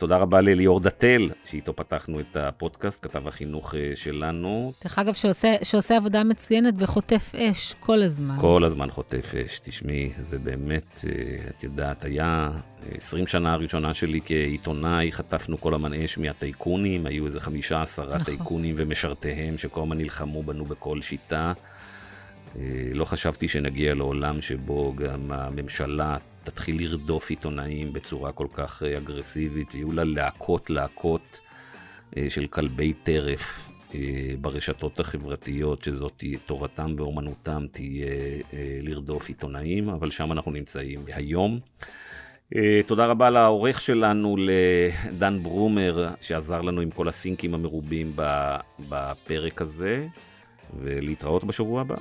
תודה 0.00 0.16
רבה 0.16 0.40
לליאור 0.40 0.80
דתל, 0.80 1.30
שאיתו 1.44 1.76
פתחנו 1.76 2.20
את 2.20 2.36
הפודקאסט, 2.36 3.06
כתב 3.06 3.28
החינוך 3.28 3.74
אה, 3.74 3.92
שלנו. 3.94 4.72
דרך 4.84 4.98
אגב, 4.98 5.14
שעושה, 5.14 5.54
שעושה 5.62 5.96
עבודה 5.96 6.24
מצוינת 6.24 6.74
וחוטף 6.78 7.34
אש 7.34 7.74
כל 7.80 8.02
הזמן. 8.02 8.34
כל 8.40 8.64
הזמן 8.64 8.90
חוטף 8.90 9.34
אש. 9.46 9.58
תשמעי, 9.62 10.12
זה 10.20 10.38
באמת, 10.38 11.04
אה, 11.06 11.48
את 11.48 11.64
יודעת, 11.64 12.04
היה 12.04 12.50
20 12.96 13.26
שנה 13.26 13.52
הראשונה 13.52 13.94
שלי 13.94 14.20
כעיתונאי, 14.24 15.12
חטפנו 15.12 15.60
כל 15.60 15.74
הזמן 15.74 15.94
אש 15.94 16.18
מהטייקונים, 16.18 17.06
היו 17.06 17.26
איזה 17.26 17.40
חמישה, 17.40 17.82
עשרה 17.82 18.14
נכון. 18.14 18.24
טייקונים 18.24 18.74
ומשרתיהם 18.78 19.58
שכל 19.58 19.80
הזמן 19.82 19.98
נלחמו 19.98 20.42
בנו 20.42 20.64
בכל 20.64 21.00
שיטה. 21.00 21.52
אה, 22.56 22.62
לא 22.94 23.04
חשבתי 23.04 23.48
שנגיע 23.48 23.94
לעולם 23.94 24.40
שבו 24.40 24.94
גם 24.96 25.32
הממשלה 25.32 26.16
תתחיל 26.44 26.82
לרדוף 26.82 27.30
עיתונאים 27.30 27.92
בצורה 27.92 28.32
כל 28.32 28.46
כך 28.52 28.82
אה, 28.82 28.98
אגרסיבית, 28.98 29.74
יהיו 29.74 29.92
לה 29.92 30.04
להקות 30.04 30.70
להקות 30.70 31.40
אה, 32.16 32.26
של 32.28 32.46
כלבי 32.46 32.92
טרף 32.92 33.70
ברשתות 34.40 35.00
החברתיות, 35.00 35.82
שזאת 35.82 36.24
תורתם 36.46 36.94
ואומנותם 36.96 37.66
תהיה 37.72 38.06
לרדוף 38.82 39.28
עיתונאים, 39.28 39.88
אבל 39.88 40.10
שם 40.10 40.32
אנחנו 40.32 40.50
נמצאים 40.50 41.00
היום. 41.06 41.58
תודה 42.86 43.06
רבה 43.06 43.30
לעורך 43.30 43.80
שלנו, 43.80 44.36
לדן 44.38 45.42
ברומר, 45.42 46.08
שעזר 46.20 46.60
לנו 46.60 46.80
עם 46.80 46.90
כל 46.90 47.08
הסינקים 47.08 47.54
המרובים 47.54 48.12
בפרק 48.88 49.62
הזה, 49.62 50.06
ולהתראות 50.80 51.44
בשבוע 51.44 51.80
הבא. 51.80 51.96